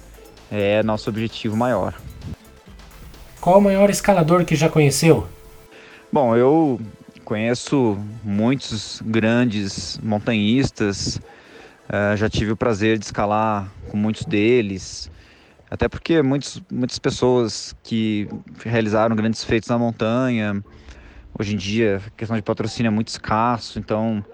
é 0.52 0.84
nosso 0.84 1.10
objetivo 1.10 1.56
maior. 1.56 1.94
Qual 3.40 3.58
o 3.58 3.62
maior 3.62 3.90
escalador 3.90 4.44
que 4.44 4.54
já 4.54 4.68
conheceu? 4.68 5.26
Bom, 6.12 6.36
eu 6.36 6.80
conheço 7.24 7.98
muitos 8.22 9.02
grandes 9.06 9.98
montanhistas, 10.04 11.16
uh, 11.88 12.18
já 12.18 12.30
tive 12.30 12.52
o 12.52 12.58
prazer 12.58 12.98
de 12.98 13.06
escalar 13.06 13.72
com 13.90 13.96
muitos 13.96 14.26
deles, 14.26 15.10
até 15.72 15.88
porque 15.88 16.22
muitos, 16.22 16.62
muitas 16.70 17.00
pessoas 17.00 17.74
que 17.82 18.28
realizaram 18.66 19.16
grandes 19.16 19.44
feitos 19.44 19.70
na 19.70 19.78
montanha, 19.78 20.62
hoje 21.38 21.54
em 21.54 21.58
dia 21.58 22.02
a 22.06 22.10
questão 22.10 22.36
de 22.36 22.44
patrocínio 22.44 22.88
é 22.88 22.92
muito 22.92 23.08
escasso, 23.08 23.80
então 23.80 24.26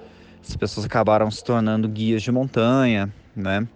as 0.49 0.55
pessoas 0.55 0.85
acabaram 0.85 1.29
se 1.31 1.43
tornando 1.43 1.87
guias 1.87 2.21
de 2.21 2.31
montanha, 2.31 3.11
né? 3.35 3.67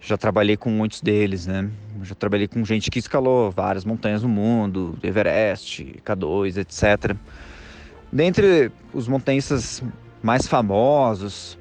Já 0.00 0.16
trabalhei 0.16 0.56
com 0.56 0.70
muitos 0.70 1.00
deles, 1.00 1.46
né? 1.46 1.68
Já 2.02 2.14
trabalhei 2.14 2.46
com 2.46 2.64
gente 2.64 2.90
que 2.90 2.98
escalou 2.98 3.50
várias 3.50 3.84
montanhas 3.84 4.22
no 4.22 4.28
mundo, 4.28 4.98
Everest, 5.02 6.00
K2, 6.04 6.56
etc. 6.58 7.16
Dentre 8.12 8.70
os 8.92 9.08
montanhistas 9.08 9.82
mais 10.22 10.46
famosos, 10.46 11.58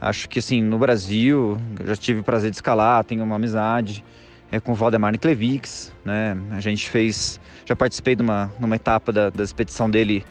acho 0.00 0.28
que 0.28 0.38
assim, 0.38 0.62
no 0.62 0.78
Brasil, 0.78 1.58
já 1.84 1.96
tive 1.96 2.20
o 2.20 2.24
prazer 2.24 2.50
de 2.50 2.56
escalar, 2.56 3.04
tenho 3.04 3.22
uma 3.22 3.36
amizade 3.36 4.04
é, 4.50 4.60
com 4.60 4.72
o 4.72 4.74
Valdemar 4.74 5.12
Niklevix, 5.12 5.92
né? 6.04 6.36
A 6.52 6.60
gente 6.60 6.88
fez, 6.88 7.40
já 7.64 7.76
participei 7.76 8.14
de 8.14 8.22
uma, 8.22 8.50
numa 8.58 8.76
etapa 8.76 9.12
da, 9.12 9.30
da 9.30 9.42
expedição 9.44 9.90
dele 9.90 10.24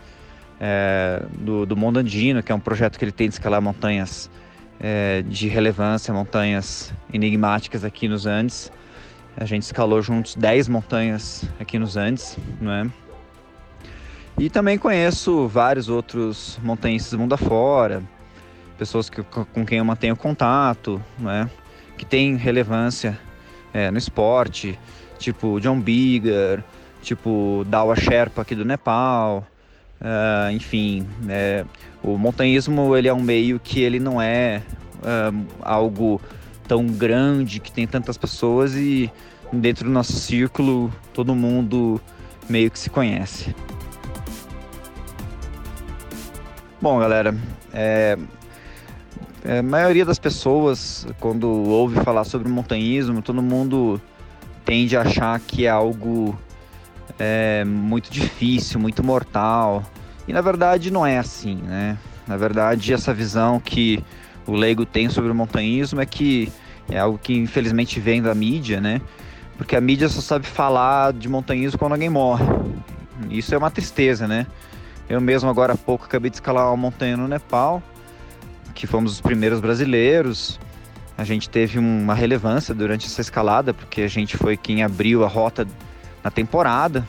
é, 0.60 1.22
do, 1.40 1.66
do 1.66 1.76
Mundo 1.76 1.98
Andino, 1.98 2.42
que 2.42 2.52
é 2.52 2.56
um 2.56 2.60
projeto 2.60 2.98
que 2.98 3.06
ele 3.06 3.12
tem 3.12 3.28
de 3.28 3.36
escalar 3.36 3.62
montanhas 3.62 4.30
é, 4.80 5.24
de 5.24 5.48
relevância, 5.48 6.14
montanhas 6.14 6.94
enigmáticas 7.14 7.84
aqui 7.84 8.08
nos 8.08 8.26
Andes. 8.26 8.72
A 9.38 9.46
gente 9.46 9.64
escalou 9.64 10.02
juntos 10.02 10.36
10 10.36 10.70
montanhas 10.70 11.44
aqui 11.60 11.78
nos 11.78 11.98
Andes, 11.98 12.38
não 12.62 12.72
é? 12.72 12.86
E 14.38 14.50
também 14.50 14.78
conheço 14.78 15.48
vários 15.48 15.88
outros 15.88 16.60
montanhistas 16.62 17.12
do 17.12 17.20
mundo 17.20 17.34
afora, 17.34 18.04
pessoas 18.78 19.10
que, 19.10 19.24
com 19.24 19.66
quem 19.66 19.78
eu 19.78 19.86
mantenho 19.86 20.16
contato, 20.16 21.02
né? 21.18 21.50
que 21.98 22.06
tem 22.06 22.36
relevância 22.36 23.18
é, 23.74 23.90
no 23.90 23.98
esporte, 23.98 24.78
tipo 25.18 25.60
John 25.60 25.80
Bigger, 25.80 26.64
tipo 27.02 27.66
Dawa 27.68 27.96
Sherpa 27.96 28.42
aqui 28.42 28.56
do 28.56 28.66
Nepal, 28.66 29.48
Uh, 30.02 30.52
enfim, 30.52 31.08
é, 31.30 31.66
o 32.04 32.18
montanhismo 32.18 32.96
ele 32.96 33.08
é 33.08 33.14
um 33.14 33.22
meio 33.22 33.60
que 33.60 33.80
ele 33.80 34.00
não 34.00 34.22
é 34.22 34.62
uh, 34.98 35.46
algo 35.62 36.22
tão 36.68 36.86
grande 36.86 37.60
que 37.60 37.72
tem 37.72 37.88
tantas 37.88 38.18
pessoas 38.18 38.76
e 38.76 39.12
dentro 39.52 39.86
do 39.86 39.92
nosso 39.92 40.14
círculo 40.14 40.92
todo 41.14 41.34
mundo 41.34 42.00
meio 42.50 42.70
que 42.70 42.78
se 42.78 42.90
conhece. 42.90 43.56
Bom, 46.82 47.00
galera, 47.00 47.36
é, 47.74 48.18
é, 49.44 49.60
a 49.60 49.64
maioria 49.64 50.06
das 50.06 50.20
pessoas, 50.20 51.08
quando 51.20 51.48
ouve 51.48 52.00
falar 52.02 52.24
sobre 52.26 52.48
montanhismo, 52.50 53.22
todo 53.22 53.42
mundo 53.42 54.00
tende 54.64 54.96
a 54.96 55.02
achar 55.02 55.40
que 55.40 55.66
é 55.66 55.70
algo 55.70 56.38
é, 57.20 57.64
muito 57.66 58.12
difícil, 58.12 58.80
muito 58.80 59.04
mortal. 59.04 59.84
E 60.28 60.34
na 60.34 60.42
verdade 60.42 60.92
não 60.92 61.06
é 61.06 61.18
assim, 61.18 61.56
né? 61.56 61.98
Na 62.28 62.38
verdade, 62.38 62.92
essa 62.94 63.14
visão 63.14 63.60
que 63.60 64.04
o 64.48 64.54
leigo 64.54 64.86
tem 64.86 65.10
sobre 65.10 65.32
o 65.32 65.36
montanhismo 65.36 66.02
é 66.02 66.06
que 66.06 66.52
é 66.90 67.00
algo 67.00 67.18
que 67.18 67.34
infelizmente 67.36 68.00
vem 68.00 68.22
da 68.22 68.34
mídia, 68.34 68.82
né? 68.82 69.02
Porque 69.58 69.76
a 69.76 69.82
mídia 69.82 70.10
só 70.10 70.22
sabe 70.22 70.46
falar 70.46 71.14
de 71.14 71.30
montanhismo 71.30 71.80
quando 71.80 71.94
alguém 71.94 72.10
morre. 72.10 72.46
Isso 73.30 73.54
é 73.54 73.58
uma 73.58 73.72
tristeza, 73.72 74.28
né? 74.28 74.46
Eu 75.08 75.22
mesmo 75.22 75.50
agora 75.50 75.74
há 75.74 75.78
pouco 75.78 76.06
acabei 76.06 76.30
de 76.30 76.38
escalar 76.38 76.68
uma 76.68 76.78
montanha 76.78 77.16
no 77.16 77.28
Nepal, 77.28 77.82
que 78.74 78.88
fomos 78.88 79.14
os 79.14 79.22
primeiros 79.22 79.60
brasileiros. 79.60 80.60
A 81.18 81.24
gente 81.24 81.48
teve 81.48 81.80
uma 81.80 82.14
relevância 82.14 82.74
durante 82.74 83.06
essa 83.06 83.22
escalada, 83.22 83.74
porque 83.74 84.02
a 84.02 84.08
gente 84.08 84.36
foi 84.36 84.58
quem 84.58 84.84
abriu 84.84 85.24
a 85.24 85.28
rota 85.28 85.66
na 86.26 86.32
temporada 86.32 87.08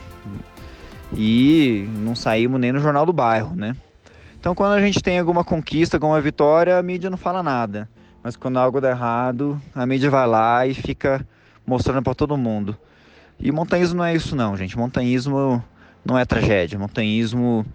e 1.11 1.89
não 1.97 2.13
saímos 2.13 2.61
nem 2.61 2.71
no 2.71 2.79
jornal 2.79 3.03
do 3.03 3.11
bairro, 3.11 3.55
né? 3.55 3.75
Então, 4.39 4.53
quando 4.53 4.73
a 4.73 4.79
gente 4.79 5.01
tem 5.01 5.17
alguma 5.17 5.43
conquista, 5.43 5.97
alguma 5.97 6.21
vitória, 6.21 6.77
a 6.77 6.83
mídia 6.83 7.09
não 7.09 7.17
fala 7.17 7.41
nada. 7.41 7.89
Mas 8.21 8.35
quando 8.35 8.57
algo 8.57 8.79
dá 8.79 8.91
errado, 8.91 9.59
a 9.73 9.87
mídia 9.87 10.11
vai 10.11 10.27
lá 10.27 10.67
e 10.67 10.75
fica 10.75 11.27
mostrando 11.65 12.03
para 12.03 12.13
todo 12.13 12.37
mundo. 12.37 12.77
E 13.39 13.51
montanhismo 13.51 13.97
não 13.97 14.05
é 14.05 14.13
isso 14.13 14.35
não, 14.35 14.55
gente. 14.55 14.77
Montanhismo 14.77 15.63
não 16.05 16.15
é 16.15 16.23
tragédia. 16.23 16.77
Montanhismo 16.77 17.65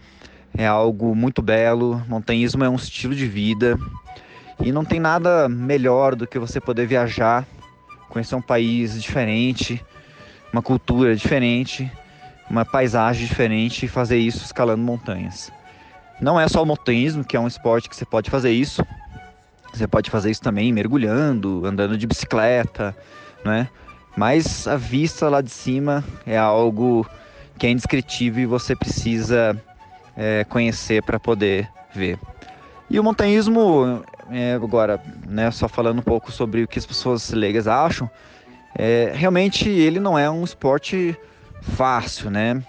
é 0.57 0.65
algo 0.65 1.13
muito 1.13 1.43
belo. 1.43 2.01
Montanhismo 2.09 2.63
é 2.63 2.69
um 2.69 2.77
estilo 2.77 3.17
de 3.17 3.27
vida. 3.27 3.77
E 4.61 4.71
não 4.71 4.85
tem 4.85 5.01
nada 5.01 5.49
melhor 5.49 6.15
do 6.15 6.25
que 6.25 6.39
você 6.39 6.61
poder 6.61 6.87
viajar, 6.87 7.45
conhecer 8.09 8.37
um 8.37 8.43
país 8.43 9.03
diferente, 9.03 9.85
uma 10.53 10.63
cultura 10.63 11.17
diferente, 11.17 11.91
uma 12.49 12.65
paisagem 12.65 13.27
diferente 13.27 13.87
e 13.87 13.89
fazer 13.89 14.19
isso 14.19 14.45
escalando 14.45 14.83
montanhas. 14.83 15.51
Não 16.21 16.39
é 16.39 16.47
só 16.47 16.63
o 16.63 16.67
montanhismo, 16.67 17.25
que 17.25 17.37
é 17.37 17.41
um 17.41 17.49
esporte 17.49 17.89
que 17.89 17.97
você 17.97 18.05
pode 18.05 18.31
fazer 18.31 18.53
isso. 18.53 18.85
Você 19.73 19.87
pode 19.89 20.11
fazer 20.11 20.31
isso 20.31 20.43
também 20.43 20.73
mergulhando, 20.73 21.65
andando 21.65 21.97
de 21.97 22.07
bicicleta, 22.07 22.95
né? 23.45 23.69
Mas 24.17 24.69
a 24.69 24.77
vista 24.77 25.29
lá 25.29 25.41
de 25.41 25.51
cima 25.51 26.05
é 26.27 26.37
algo 26.37 27.07
que 27.59 27.67
é 27.67 27.71
indescritível 27.71 28.43
e 28.43 28.47
você 28.47 28.77
precisa 28.77 29.61
é, 30.17 30.45
conhecer 30.45 31.03
para 31.03 31.19
poder 31.19 31.69
ver. 31.95 32.19
E 32.91 33.01
o 33.01 33.03
montanhismo, 33.03 34.05
é, 34.31 34.53
agora, 34.55 35.03
né, 35.27 35.51
só 35.51 35.67
falando 35.67 36.01
um 36.01 36.03
pouco 36.03 36.31
sobre 36.31 36.63
o 36.63 36.69
que 36.69 36.79
as 36.79 36.85
pessoas 36.85 37.31
leigas 37.31 37.67
acham, 37.67 38.11
É, 38.75 39.13
realmente 39.15 39.69
ele 39.69 40.01
não 40.01 40.19
é 40.19 40.31
um 40.31 40.45
esporte 40.45 41.17
fácil, 41.61 42.31
né? 42.31 42.63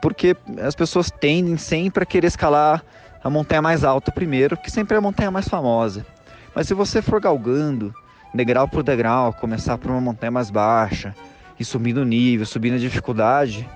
Porque 0.00 0.36
as 0.62 0.74
pessoas 0.74 1.10
tendem 1.10 1.56
sempre 1.56 2.02
a 2.02 2.06
querer 2.06 2.26
escalar 2.26 2.84
a 3.22 3.30
montanha 3.30 3.60
mais 3.60 3.82
alta 3.82 4.12
primeiro, 4.12 4.56
que 4.56 4.70
sempre 4.70 4.94
é 4.94 4.98
a 4.98 5.00
montanha 5.00 5.30
mais 5.30 5.48
famosa. 5.48 6.06
Mas 6.54 6.68
se 6.68 6.74
você 6.74 7.02
for 7.02 7.20
galgando, 7.20 7.92
degrau 8.32 8.68
por 8.68 8.82
degrau, 8.82 9.32
começar 9.32 9.76
por 9.78 9.90
uma 9.90 10.00
montanha 10.00 10.30
mais 10.30 10.50
baixa 10.50 11.14
e 11.58 11.64
subindo 11.64 11.98
o 11.98 12.04
nível, 12.04 12.46
subindo 12.46 12.74
a 12.74 12.78
dificuldade, 12.78 13.68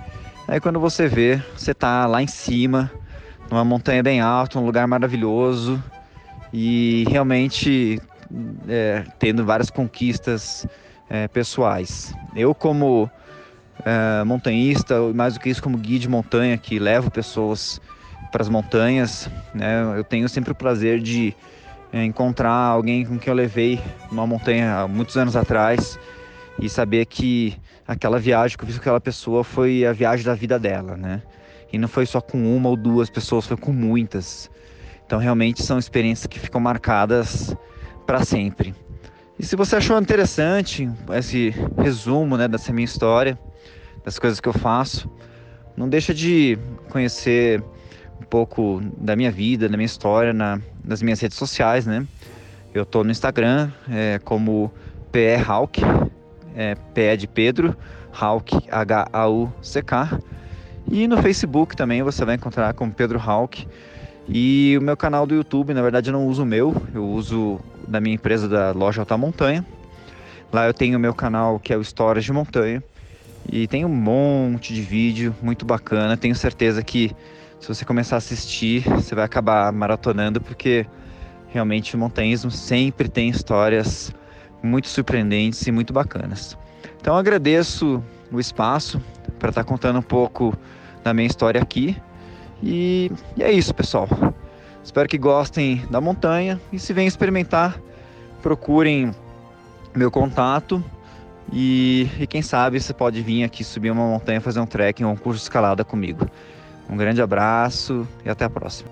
aí 0.47 0.61
quando 0.61 0.79
você 0.79 1.09
vê, 1.09 1.43
você 1.57 1.75
tá 1.75 2.07
lá 2.07 2.23
em 2.23 2.27
cima, 2.27 2.91
numa 3.51 3.65
montanha 3.65 4.03
bem 4.03 4.21
alta, 4.21 4.59
um 4.59 4.65
lugar 4.65 4.87
maravilhoso 4.87 5.83
e 6.53 7.05
realmente 7.09 8.01
é, 8.69 9.05
tendo 9.19 9.45
várias 9.45 9.71
conquistas 9.71 10.67
é, 11.11 11.27
pessoais. 11.29 12.15
Eu 12.35 12.55
como 12.55 13.11
é, 13.85 14.25
montanhista, 14.25 15.01
mais 15.13 15.35
do 15.35 15.41
que 15.41 15.51
isso 15.51 15.63
como 15.63 15.77
guia 15.77 15.99
de 15.99 16.09
montanha 16.09 16.57
que 16.57 16.79
levo 16.79 17.11
pessoas 17.11 17.81
para 18.31 18.43
as 18.43 18.49
montanhas, 18.49 19.29
né, 19.53 19.83
eu 19.97 20.05
tenho 20.05 20.29
sempre 20.29 20.53
o 20.53 20.55
prazer 20.55 21.01
de 21.01 21.35
é, 21.93 22.05
encontrar 22.05 22.53
alguém 22.53 23.05
com 23.05 23.19
quem 23.19 23.31
eu 23.31 23.35
levei 23.35 23.81
uma 24.11 24.25
montanha 24.27 24.77
há 24.77 24.89
muitos 24.89 25.17
anos 25.17 25.35
atrás 25.35 25.99
e 26.61 26.69
saber 26.69 27.07
que 27.07 27.57
aquela 27.89 28.19
viagem 28.19 28.57
que 28.57 28.63
eu 28.63 28.67
fiz 28.69 28.77
com 28.77 28.83
aquela 28.83 29.01
pessoa 29.01 29.43
foi 29.43 29.85
a 29.85 29.93
viagem 29.93 30.25
da 30.25 30.35
vida 30.35 30.59
dela, 30.59 30.97
né? 30.97 31.23
E 31.73 31.79
não 31.79 31.89
foi 31.89 32.07
só 32.07 32.21
com 32.21 32.57
uma 32.57 32.69
ou 32.69 32.77
duas 32.77 33.11
pessoas, 33.11 33.47
foi 33.47 33.57
com 33.57 33.73
muitas. 33.73 34.51
Então 35.05 35.19
realmente 35.19 35.63
são 35.63 35.79
experiências 35.79 36.27
que 36.27 36.39
ficam 36.39 36.61
marcadas 36.61 37.57
para 38.07 38.25
sempre. 38.25 38.75
E 39.41 39.43
se 39.43 39.57
você 39.57 39.77
achou 39.77 39.99
interessante 39.99 40.87
esse 41.15 41.49
resumo, 41.79 42.37
né, 42.37 42.47
dessa 42.47 42.75
minha 42.75 42.85
história, 42.85 43.39
das 44.05 44.19
coisas 44.19 44.39
que 44.39 44.47
eu 44.47 44.53
faço, 44.53 45.11
não 45.75 45.89
deixa 45.89 46.13
de 46.13 46.59
conhecer 46.91 47.65
um 48.21 48.25
pouco 48.25 48.83
da 48.99 49.17
minha 49.17 49.31
vida, 49.31 49.67
da 49.67 49.79
minha 49.79 49.87
história 49.87 50.35
na, 50.35 50.61
nas 50.85 51.01
minhas 51.01 51.19
redes 51.21 51.39
sociais, 51.39 51.87
né? 51.87 52.07
Eu 52.75 52.85
tô 52.85 53.03
no 53.03 53.11
Instagram 53.11 53.71
é, 53.91 54.21
como 54.23 54.71
PE 55.11 55.37
Hawk, 55.49 55.81
é, 56.55 56.75
PE 56.93 57.17
de 57.17 57.27
Pedro, 57.27 57.75
Hawk, 58.13 58.59
H-A-U-C-K. 58.71 60.21
E 60.87 61.09
no 61.09 61.17
Facebook 61.17 61.75
também 61.75 62.03
você 62.03 62.27
vai 62.27 62.35
encontrar 62.35 62.75
como 62.75 62.93
Pedro 62.93 63.19
Hawk. 63.19 63.67
E 64.33 64.77
o 64.79 64.83
meu 64.83 64.97
canal 64.97 65.27
do 65.27 65.35
YouTube, 65.35 65.75
na 65.75 65.83
verdade 65.83 66.09
eu 66.09 66.13
não 66.13 66.29
uso 66.29 66.45
o 66.45 66.47
meu, 66.47 66.81
eu 66.95 67.05
uso 67.05 67.59
da 67.89 68.01
minha 68.01 68.15
empresa 68.15 68.49
da 68.49 68.71
loja 68.71 69.03
Alta 69.03 69.17
Montanha. 69.17 69.67
Lá 70.53 70.69
eu 70.69 70.73
tenho 70.73 70.97
o 70.97 71.01
meu 71.01 71.13
canal 71.13 71.59
que 71.59 71.73
é 71.73 71.77
o 71.77 71.81
Histórias 71.81 72.25
de 72.25 72.33
Montanha. 72.33 72.81
E 73.51 73.67
tem 73.67 73.85
um 73.85 73.89
monte 73.89 74.73
de 74.73 74.83
vídeo 74.83 75.35
muito 75.43 75.67
bacana. 75.67 76.17
Tenho 76.17 76.37
certeza 76.37 76.81
que 76.81 77.11
se 77.59 77.67
você 77.67 77.85
começar 77.85 78.17
a 78.17 78.19
assistir, 78.19 78.83
você 78.89 79.17
vai 79.17 79.25
acabar 79.25 79.73
maratonando, 79.73 80.41
porque 80.41 80.87
realmente 81.49 81.97
o 81.97 81.99
montanhismo 81.99 82.53
sempre 82.53 83.09
tem 83.09 83.29
histórias 83.29 84.15
muito 84.63 84.87
surpreendentes 84.87 85.67
e 85.67 85.73
muito 85.73 85.93
bacanas. 85.93 86.57
Então 87.01 87.17
agradeço 87.17 88.03
o 88.31 88.39
espaço 88.39 89.03
para 89.41 89.49
estar 89.49 89.65
tá 89.65 89.69
contando 89.69 89.99
um 89.99 90.03
pouco 90.03 90.57
da 91.03 91.13
minha 91.13 91.27
história 91.27 91.61
aqui. 91.61 91.97
E, 92.63 93.11
e 93.37 93.43
é 93.43 93.51
isso, 93.51 93.75
pessoal. 93.75 94.09
Espero 94.83 95.09
que 95.09 95.19
gostem 95.19 95.85
da 95.91 96.01
montanha 96.01 96.61
e 96.73 96.79
se 96.79 96.93
vêm 96.93 97.07
experimentar, 97.07 97.81
procurem 98.43 99.13
meu 99.95 100.11
contato 100.11 100.83
e, 101.53 102.09
e, 102.19 102.27
quem 102.27 102.43
sabe 102.43 102.81
você 102.81 102.93
pode 102.93 103.21
vir 103.23 103.43
aqui 103.43 103.65
subir 103.65 103.91
uma 103.91 104.07
montanha, 104.07 104.41
fazer 104.41 104.61
um 104.61 104.67
trekking 104.67 105.05
ou 105.05 105.13
um 105.13 105.17
curso 105.17 105.39
de 105.39 105.43
escalada 105.45 105.85
comigo. 105.85 106.27
Um 106.89 106.97
grande 106.97 107.21
abraço 107.21 108.07
e 108.25 108.31
até 108.31 108.45
a 108.45 108.51
próxima. 108.51 108.91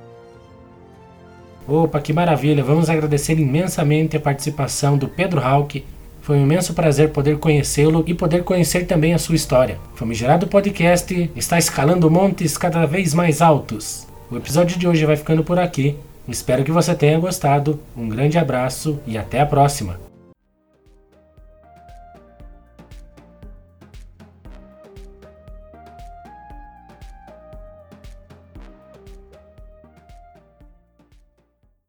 Opa, 1.66 2.00
que 2.00 2.12
maravilha! 2.12 2.64
Vamos 2.64 2.88
agradecer 2.88 3.38
imensamente 3.38 4.16
a 4.16 4.20
participação 4.20 4.96
do 4.96 5.06
Pedro 5.06 5.40
Hauck. 5.40 5.84
Foi 6.28 6.36
um 6.36 6.42
imenso 6.42 6.74
prazer 6.74 7.08
poder 7.08 7.38
conhecê-lo 7.38 8.04
e 8.06 8.12
poder 8.12 8.44
conhecer 8.44 8.84
também 8.84 9.14
a 9.14 9.18
sua 9.18 9.34
história. 9.34 9.78
Famigerado 9.94 10.46
Podcast 10.46 11.30
está 11.34 11.56
escalando 11.56 12.10
montes 12.10 12.58
cada 12.58 12.84
vez 12.84 13.14
mais 13.14 13.40
altos. 13.40 14.06
O 14.30 14.36
episódio 14.36 14.78
de 14.78 14.86
hoje 14.86 15.06
vai 15.06 15.16
ficando 15.16 15.42
por 15.42 15.58
aqui. 15.58 15.96
Espero 16.28 16.64
que 16.64 16.70
você 16.70 16.94
tenha 16.94 17.18
gostado. 17.18 17.80
Um 17.96 18.10
grande 18.10 18.36
abraço 18.36 19.00
e 19.06 19.16
até 19.16 19.40
a 19.40 19.46
próxima! 19.46 20.07